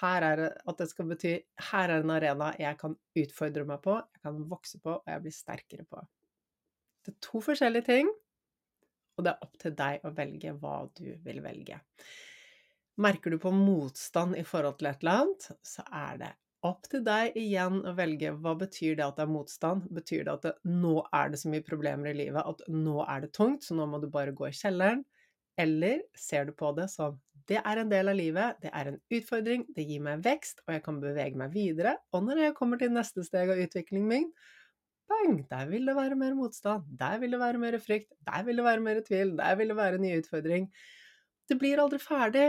her 0.01 0.23
er 0.23 0.37
det 0.37 0.51
at 0.67 0.79
det 0.79 0.89
skal 0.89 1.11
bety 1.13 1.35
'Her 1.69 1.91
er 1.91 2.01
en 2.01 2.17
arena 2.17 2.55
jeg 2.59 2.79
kan 2.79 2.97
utfordre 2.97 3.67
meg 3.69 3.83
på, 3.83 4.01
jeg 4.15 4.23
kan 4.23 4.45
vokse 4.49 4.81
på, 4.81 4.97
og 5.03 5.05
jeg 5.07 5.21
blir 5.21 5.37
sterkere 5.37 5.85
på'? 5.85 6.07
Det 7.05 7.13
er 7.13 7.21
to 7.25 7.41
forskjellige 7.45 7.89
ting, 7.89 8.13
og 9.15 9.27
det 9.27 9.35
er 9.35 9.45
opp 9.47 9.59
til 9.61 9.75
deg 9.79 10.07
å 10.07 10.13
velge 10.17 10.55
hva 10.61 10.79
du 10.97 11.07
vil 11.25 11.43
velge. 11.45 11.81
Merker 13.05 13.35
du 13.35 13.41
på 13.43 13.51
motstand 13.55 14.39
i 14.39 14.45
forhold 14.47 14.79
til 14.79 14.91
et 14.91 15.03
eller 15.03 15.25
annet, 15.25 15.49
så 15.67 15.85
er 15.91 16.19
det 16.23 16.33
opp 16.65 16.87
til 16.89 17.03
deg 17.05 17.35
igjen 17.37 17.83
å 17.85 17.93
velge 17.97 18.33
hva 18.41 18.55
betyr 18.59 18.97
det 18.99 19.05
at 19.05 19.19
det 19.19 19.27
er 19.27 19.35
motstand. 19.35 19.89
Betyr 19.93 20.25
det 20.25 20.33
at 20.33 20.47
det, 20.47 20.55
nå 20.71 20.95
er 21.13 21.33
det 21.33 21.41
så 21.43 21.51
mye 21.53 21.67
problemer 21.67 22.11
i 22.11 22.17
livet 22.23 22.41
at 22.41 22.65
nå 22.73 23.03
er 23.05 23.27
det 23.27 23.35
tungt, 23.37 23.67
så 23.67 23.77
nå 23.77 23.87
må 23.91 24.01
du 24.01 24.09
bare 24.13 24.35
gå 24.37 24.49
i 24.49 24.57
kjelleren? 24.57 25.05
Eller 25.61 26.01
ser 26.19 26.49
du 26.49 26.55
på 26.57 26.73
det 26.75 26.89
som 26.91 27.21
Det 27.45 27.59
er 27.61 27.77
en 27.77 27.91
del 27.91 28.09
av 28.09 28.17
livet, 28.17 28.57
det 28.65 28.71
er 28.73 28.89
en 28.89 29.01
utfordring, 29.13 29.67
det 29.77 29.85
gir 29.85 30.01
meg 30.01 30.23
vekst, 30.25 30.63
og 30.65 30.73
jeg 30.73 30.81
kan 30.87 30.97
bevege 31.03 31.37
meg 31.37 31.53
videre. 31.53 31.99
Og 32.17 32.25
når 32.25 32.41
jeg 32.41 32.55
kommer 32.57 32.81
til 32.81 32.95
neste 32.95 33.21
steg 33.27 33.53
av 33.53 33.61
utviklingen 33.61 34.09
min, 34.09 34.31
bang, 35.11 35.43
der 35.51 35.67
vil 35.71 35.87
det 35.89 35.97
være 35.97 36.19
mer 36.19 36.35
motstand, 36.39 36.87
der 36.99 37.19
vil 37.23 37.35
det 37.35 37.41
være 37.41 37.61
mer 37.63 37.79
frykt, 37.79 38.13
der 38.27 38.45
vil 38.47 38.61
det 38.61 38.65
være 38.65 38.85
mer 38.85 39.01
tvil, 39.07 39.37
der 39.39 39.57
vil 39.59 39.73
det 39.73 39.77
være 39.77 39.99
ny 39.99 40.13
utfordring. 40.19 40.71
Det 41.49 41.59
blir 41.61 41.83
aldri 41.83 42.01
ferdig. 42.01 42.47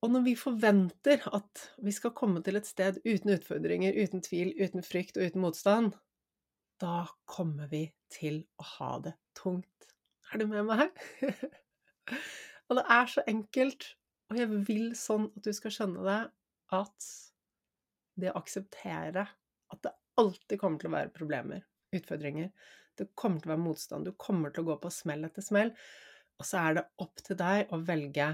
Og 0.00 0.10
når 0.14 0.22
vi 0.24 0.34
forventer 0.38 1.26
at 1.36 1.64
vi 1.84 1.92
skal 1.92 2.14
komme 2.16 2.42
til 2.42 2.56
et 2.56 2.68
sted 2.68 3.00
uten 3.04 3.34
utfordringer, 3.34 3.96
uten 4.02 4.22
tvil, 4.24 4.54
uten 4.56 4.84
frykt 4.86 5.18
og 5.18 5.26
uten 5.28 5.44
motstand, 5.44 5.92
da 6.80 7.04
kommer 7.28 7.68
vi 7.68 7.90
til 8.12 8.42
å 8.56 8.68
ha 8.76 8.92
det 9.04 9.14
tungt. 9.36 9.90
Er 10.32 10.40
du 10.40 10.46
med 10.48 10.64
meg? 10.70 10.94
og 12.70 12.78
det 12.78 12.84
er 12.96 13.10
så 13.12 13.24
enkelt, 13.28 13.90
og 14.30 14.38
jeg 14.40 14.62
vil 14.70 14.86
sånn 14.96 15.28
at 15.34 15.44
du 15.44 15.52
skal 15.52 15.74
skjønne 15.74 16.06
det, 16.06 16.20
at 16.72 17.10
det 18.20 18.32
å 18.32 18.40
akseptere 18.40 19.26
at 19.70 19.82
det 19.84 19.92
alltid 20.20 20.60
kommer 20.60 20.80
til 20.80 20.90
å 20.90 20.96
være 20.96 21.14
problemer, 21.14 21.64
utfordringer, 21.96 22.52
det 22.98 23.08
kommer 23.18 23.40
til 23.40 23.50
å 23.50 23.54
være 23.54 23.64
motstand, 23.64 24.06
du 24.06 24.16
kommer 24.20 24.52
til 24.54 24.64
å 24.64 24.72
gå 24.72 24.78
på 24.82 24.92
smell 24.92 25.26
etter 25.26 25.44
smell, 25.44 25.72
og 26.40 26.46
så 26.48 26.62
er 26.62 26.78
det 26.78 26.86
opp 27.04 27.22
til 27.24 27.38
deg 27.40 27.72
å 27.74 27.80
velge 27.84 28.30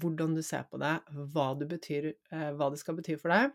hvordan 0.00 0.36
du 0.36 0.42
ser 0.44 0.66
på 0.70 0.78
det, 0.80 0.92
hva, 1.32 1.48
betyr, 1.58 2.12
eh, 2.30 2.50
hva 2.56 2.70
det 2.72 2.80
skal 2.80 2.98
bety 2.98 3.16
for 3.20 3.32
deg, 3.32 3.54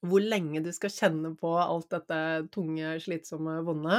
hvor 0.00 0.24
lenge 0.24 0.62
du 0.64 0.70
skal 0.72 0.92
kjenne 0.92 1.34
på 1.38 1.50
alt 1.60 1.90
dette 1.92 2.20
tunge, 2.54 2.94
slitsomme, 3.04 3.58
vonde. 3.66 3.98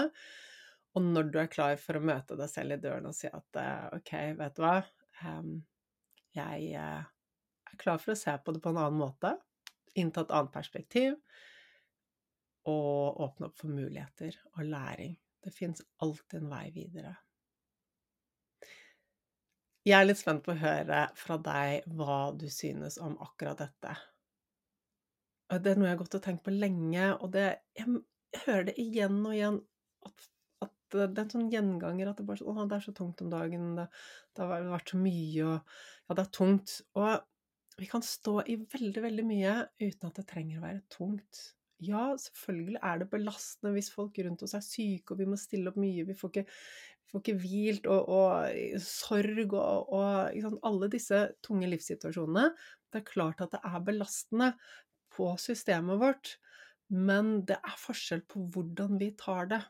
Og 0.97 1.05
når 1.05 1.29
du 1.31 1.37
er 1.39 1.51
klar 1.51 1.77
for 1.79 1.97
å 1.97 2.03
møte 2.03 2.35
deg 2.39 2.49
selv 2.51 2.75
i 2.75 2.79
døren 2.81 3.07
og 3.07 3.15
si 3.15 3.29
at 3.29 3.59
eh, 3.61 3.85
OK, 3.99 4.11
vet 4.39 4.57
du 4.57 4.63
hva, 4.65 4.79
jeg 6.35 6.73
eh, 6.73 7.05
er 7.71 7.79
klar 7.79 8.01
for 8.01 8.13
å 8.13 8.19
se 8.19 8.33
på 8.43 8.55
det 8.55 8.63
på 8.63 8.73
en 8.73 8.81
annen 8.81 8.99
måte, 8.99 9.35
innta 9.99 10.25
et 10.25 10.33
annet 10.35 10.53
perspektiv, 10.53 11.15
og 12.69 13.21
åpne 13.25 13.49
opp 13.49 13.57
for 13.61 13.73
muligheter 13.73 14.37
og 14.57 14.65
læring. 14.69 15.15
Det 15.41 15.53
fins 15.53 15.81
alltid 16.03 16.41
en 16.41 16.51
vei 16.51 16.65
videre. 16.75 17.15
Jeg 19.81 19.97
er 19.97 20.05
litt 20.05 20.19
spent 20.19 20.43
på 20.45 20.53
å 20.53 20.61
høre 20.61 21.07
fra 21.17 21.39
deg 21.41 21.87
hva 21.97 22.17
du 22.37 22.45
synes 22.53 22.99
om 23.01 23.15
akkurat 23.23 23.63
dette. 23.63 23.95
Det 25.51 25.71
er 25.71 25.79
noe 25.79 25.89
jeg 25.89 25.95
har 25.95 26.01
gått 26.03 26.17
og 26.19 26.23
tenkt 26.23 26.43
på 26.45 26.53
lenge, 26.53 27.07
og 27.17 27.31
det, 27.33 27.47
jeg, 27.75 28.03
hører 28.45 28.69
det 28.69 28.75
igjen 28.79 29.17
og 29.25 29.33
igjen 29.33 29.57
at, 30.07 30.27
at, 30.63 30.75
det 30.93 31.01
er 31.07 31.23
en 31.23 31.33
sånn 31.33 31.49
gjenganger 31.51 32.11
at 32.11 32.21
det, 32.21 32.27
bare, 32.29 32.45
å, 32.45 32.67
det 32.69 32.77
er 32.77 32.85
så 32.85 32.93
tungt 32.95 33.23
om 33.25 33.33
dagen, 33.33 33.73
det, 33.79 33.87
det, 34.37 34.45
har 34.45 34.69
vært 34.69 34.93
så 34.93 35.01
mye, 35.01 35.47
og 35.47 35.57
ja, 35.57 36.15
det 36.15 36.23
er 36.23 36.31
tungt. 36.37 36.77
Og 37.01 37.81
vi 37.81 37.89
kan 37.89 38.05
stå 38.05 38.37
i 38.45 38.59
veldig, 38.61 39.03
veldig 39.07 39.25
mye 39.27 39.57
uten 39.81 40.11
at 40.11 40.21
det 40.21 40.27
trenger 40.29 40.61
å 40.61 40.65
være 40.67 40.85
tungt. 40.93 41.41
Ja, 41.81 42.11
selvfølgelig 42.21 42.79
er 42.85 43.01
det 43.01 43.09
belastende 43.09 43.73
hvis 43.73 43.89
folk 43.93 44.19
rundt 44.21 44.43
oss 44.45 44.53
er 44.57 44.65
syke, 44.65 45.13
og 45.13 45.21
vi 45.21 45.27
må 45.29 45.39
stille 45.39 45.71
opp 45.71 45.79
mye, 45.81 46.05
vi 46.05 46.15
får 46.17 46.33
ikke, 46.33 46.43
vi 46.45 47.13
får 47.13 47.23
ikke 47.23 47.39
hvilt, 47.41 47.89
og, 47.89 48.11
og 48.13 48.85
sorg 48.85 49.55
og, 49.57 49.89
og 49.97 50.61
alle 50.69 50.91
disse 50.93 51.23
tunge 51.41 51.69
livssituasjonene. 51.71 52.51
Det 52.91 53.01
er 53.01 53.07
klart 53.07 53.41
at 53.41 53.55
det 53.55 53.63
er 53.65 53.83
belastende, 53.87 54.53
på 55.11 55.27
systemet 55.41 55.99
vårt, 55.99 56.35
men 56.91 57.41
det 57.47 57.57
er 57.59 57.77
forskjell 57.79 58.23
på 58.31 58.45
hvordan 58.53 58.97
vi 59.01 59.11
tar 59.19 59.49
det. 59.51 59.61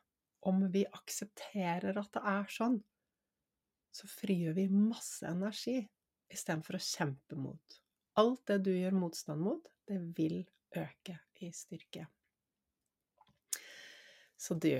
Om 0.49 0.63
vi 0.73 0.85
aksepterer 0.89 1.97
at 2.01 2.09
det 2.15 2.21
er 2.31 2.47
sånn, 2.49 2.79
så 3.93 4.07
frigjør 4.09 4.55
vi 4.57 4.67
masse 4.73 5.27
energi 5.29 5.75
istedenfor 6.31 6.79
å 6.79 6.81
kjempe 6.81 7.37
mot. 7.37 7.77
Alt 8.21 8.41
det 8.49 8.61
du 8.65 8.71
gjør 8.73 8.97
motstand 8.97 9.43
mot, 9.43 9.69
det 9.87 9.99
vil 10.17 10.41
øke 10.77 11.17
i 11.41 11.51
styrke. 11.55 12.07
Så 14.41 14.57
du, 14.57 14.73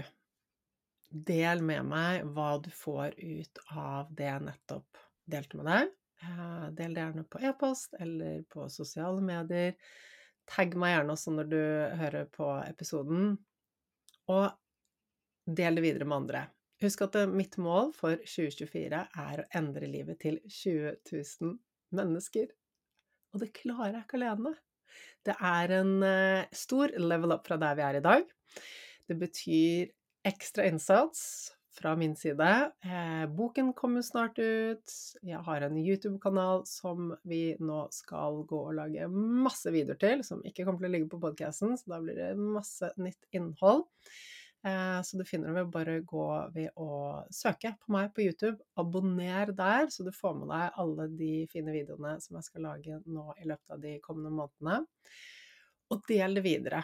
del 1.12 1.62
med 1.62 1.86
meg 1.86 2.24
hva 2.34 2.56
du 2.64 2.72
får 2.74 3.18
ut 3.20 3.60
av 3.76 4.14
det 4.16 4.30
jeg 4.30 4.46
nettopp 4.48 5.02
delte 5.32 5.60
med 5.60 5.70
deg. 5.70 5.92
Eh, 6.22 6.66
del 6.78 6.96
det 6.96 7.04
gjerne 7.04 7.26
på 7.30 7.42
e-post 7.50 7.98
eller 8.00 8.42
på 8.50 8.66
sosiale 8.74 9.22
medier. 9.26 9.76
Tagg 10.50 10.74
meg 10.80 10.96
gjerne 10.96 11.16
også 11.16 11.36
når 11.36 11.52
du 11.52 11.62
hører 12.02 12.26
på 12.34 12.48
episoden, 12.66 13.36
og 14.32 14.50
del 15.46 15.78
det 15.78 15.86
videre 15.86 16.08
med 16.08 16.24
andre. 16.24 16.48
Husk 16.82 17.04
at 17.06 17.20
mitt 17.30 17.60
mål 17.62 17.92
for 17.94 18.18
2024 18.26 19.04
er 19.26 19.44
å 19.44 19.48
endre 19.58 19.89
livet 19.89 20.18
til 20.24 20.39
20 20.48 20.96
000 21.12 21.56
mennesker. 21.94 22.50
Og 23.32 23.44
det 23.44 23.52
klarer 23.54 24.00
jeg 24.00 24.08
ikke 24.08 24.18
alene. 24.18 24.56
Det 25.26 25.36
er 25.38 25.74
en 25.80 25.98
eh, 26.06 26.50
stor 26.56 26.94
level 26.98 27.36
up 27.36 27.48
fra 27.48 27.60
der 27.62 27.78
vi 27.78 27.88
er 27.88 28.00
i 28.00 28.06
dag. 28.06 28.30
Det 29.08 29.18
betyr 29.20 29.92
ekstra 30.28 30.68
innsats 30.70 31.24
fra 31.72 31.96
min 31.96 32.16
side. 32.16 32.72
Eh, 32.84 33.26
boken 33.30 33.74
kommer 33.74 34.02
snart 34.02 34.39
ut. 34.39 34.96
Jeg 35.22 35.39
har 35.46 35.62
en 35.66 35.78
YouTube-kanal 35.78 36.66
som 36.70 37.14
vi 37.24 37.56
nå 37.60 37.86
skal 37.96 38.44
gå 38.50 38.60
og 38.70 38.76
lage 38.78 39.08
masse 39.12 39.72
videoer 39.74 40.00
til, 40.02 40.26
som 40.28 40.44
ikke 40.46 40.66
kommer 40.68 40.84
til 40.84 40.92
å 40.92 40.94
ligge 40.98 41.10
på 41.12 41.22
podkasten, 41.22 41.78
så 41.80 41.96
da 41.96 42.02
blir 42.04 42.20
det 42.20 42.34
masse 42.39 42.92
nytt 43.02 43.30
innhold. 43.36 43.88
Eh, 44.64 45.01
så 45.01 45.18
du 45.18 45.26
finner 45.26 45.49
det 45.49 45.57
ved 45.57 45.72
bare 45.74 45.95
gå 46.05 46.26
ved 46.53 46.70
å 46.78 47.24
søke 47.34 47.74
på 47.82 47.93
meg 47.95 48.12
på 48.14 48.28
YouTube. 48.28 48.59
Abonner 48.78 49.49
der, 49.57 49.89
så 49.89 50.05
du 50.05 50.12
får 50.14 50.36
med 50.38 50.51
deg 50.53 50.80
alle 50.84 51.07
de 51.18 51.34
fine 51.51 51.74
videoene 51.74 52.16
som 52.22 52.38
jeg 52.38 52.49
skal 52.49 52.68
lage 52.70 52.99
nå 53.09 53.26
i 53.41 53.47
løpet 53.49 53.74
av 53.74 53.82
de 53.82 53.95
kommende 54.05 54.34
månedene. 54.38 54.84
Og 55.91 56.05
del 56.07 56.38
det 56.38 56.45
videre. 56.45 56.84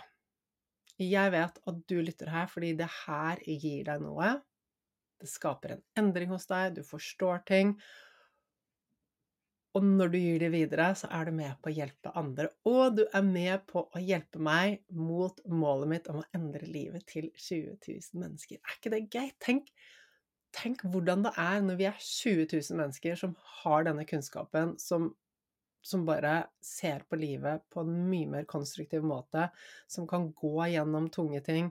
Jeg 0.97 1.30
vet 1.30 1.59
at 1.69 1.82
du 1.86 1.99
lytter 2.01 2.34
her 2.34 2.49
fordi 2.49 2.73
det 2.80 2.89
her 3.05 3.43
gir 3.45 3.86
deg 3.86 4.01
noe. 4.01 4.34
Det 5.21 5.30
skaper 5.30 5.75
en 5.75 5.86
endring 6.01 6.34
hos 6.34 6.49
deg, 6.49 6.80
du 6.80 6.84
forstår 6.86 7.45
ting. 7.45 7.75
Og 9.78 9.84
når 9.86 10.09
du 10.09 10.17
gir 10.17 10.41
det 10.41 10.47
videre, 10.55 10.88
så 10.97 11.09
er 11.13 11.28
du 11.28 11.36
med 11.38 11.53
på 11.61 11.69
å 11.69 11.75
hjelpe 11.75 12.09
andre. 12.17 12.47
Og 12.65 12.95
du 12.97 13.03
er 13.05 13.25
med 13.25 13.67
på 13.69 13.84
å 13.86 14.01
hjelpe 14.01 14.41
meg 14.41 14.80
mot 14.89 15.38
målet 15.45 15.91
mitt 15.91 16.07
om 16.09 16.23
å 16.23 16.25
endre 16.34 16.65
livet 16.65 17.05
til 17.11 17.28
20 17.36 17.75
000 17.86 18.21
mennesker. 18.23 18.57
Er 18.57 18.80
ikke 18.80 18.93
det 18.95 19.03
gøy? 19.13 19.28
Tenk, 19.43 19.69
tenk 20.57 20.82
hvordan 20.82 21.28
det 21.28 21.34
er 21.43 21.61
når 21.61 21.78
vi 21.78 21.89
er 21.91 21.99
20 22.01 22.47
000 22.55 22.80
mennesker 22.80 23.19
som 23.21 23.36
har 23.59 23.86
denne 23.86 24.07
kunnskapen, 24.09 24.73
som, 24.82 25.11
som 25.86 26.07
bare 26.07 26.47
ser 26.63 27.05
på 27.05 27.19
livet 27.21 27.61
på 27.69 27.86
en 27.86 27.93
mye 28.09 28.32
mer 28.34 28.49
konstruktiv 28.49 29.05
måte, 29.05 29.45
som 29.86 30.09
kan 30.09 30.32
gå 30.41 30.55
gjennom 30.73 31.11
tunge 31.13 31.43
ting 31.45 31.69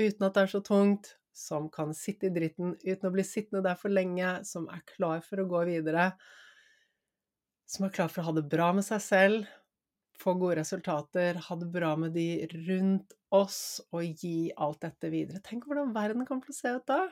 uten 0.00 0.26
at 0.26 0.34
det 0.34 0.42
er 0.42 0.52
så 0.56 0.64
tungt, 0.66 1.14
som 1.36 1.70
kan 1.70 1.94
sitte 1.94 2.26
i 2.26 2.32
dritten 2.34 2.74
uten 2.80 3.06
å 3.06 3.12
bli 3.12 3.22
sittende 3.24 3.62
der 3.68 3.78
for 3.78 3.92
lenge, 3.92 4.40
som 4.48 4.66
er 4.72 4.82
klar 4.88 5.22
for 5.24 5.40
å 5.40 5.48
gå 5.48 5.62
videre, 5.68 6.10
som 7.66 7.86
er 7.86 7.94
klar 7.94 8.10
for 8.12 8.22
å 8.22 8.28
ha 8.28 8.36
det 8.36 8.46
bra 8.50 8.70
med 8.76 8.86
seg 8.86 9.02
selv, 9.02 9.46
få 10.16 10.32
gode 10.40 10.60
resultater, 10.60 11.38
ha 11.44 11.58
det 11.60 11.68
bra 11.72 11.92
med 12.00 12.14
de 12.16 12.46
rundt 12.54 13.12
oss 13.34 13.82
og 13.92 14.06
gi 14.22 14.48
alt 14.56 14.80
dette 14.86 15.10
videre. 15.12 15.42
Tenk 15.44 15.66
hvordan 15.68 15.92
verden 15.96 16.24
kommer 16.28 16.46
til 16.46 16.54
å 16.54 16.58
se 16.60 16.72
ut 16.78 16.88
da! 16.88 17.02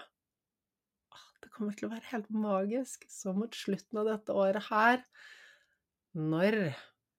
Ah, 1.13 1.29
det 1.45 1.53
kommer 1.53 1.77
til 1.77 1.91
å 1.91 1.93
være 1.93 2.11
helt 2.15 2.31
magisk. 2.33 3.05
Så 3.13 3.35
mot 3.37 3.55
slutten 3.55 4.01
av 4.01 4.09
dette 4.09 4.35
året 4.35 4.71
her, 4.71 5.05
når 6.17 6.59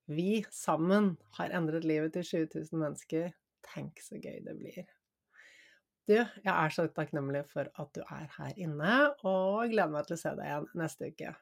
vi 0.10 0.44
sammen 0.54 1.16
har 1.38 1.54
endret 1.58 1.86
livet 1.86 2.16
til 2.16 2.26
20 2.48 2.70
000 2.72 2.82
mennesker, 2.82 3.34
tenk 3.66 4.02
så 4.02 4.18
gøy 4.22 4.42
det 4.46 4.58
blir. 4.58 4.86
Du, 6.06 6.20
jeg 6.22 6.52
er 6.54 6.74
så 6.74 6.86
takknemlig 6.94 7.48
for 7.50 7.70
at 7.82 7.90
du 7.98 8.04
er 8.06 8.30
her 8.38 8.60
inne, 8.62 8.98
og 9.26 9.72
gleder 9.72 9.94
meg 9.94 10.06
til 10.06 10.18
å 10.18 10.22
se 10.22 10.34
deg 10.38 10.50
igjen 10.50 10.68
neste 10.78 11.10
uke. 11.10 11.34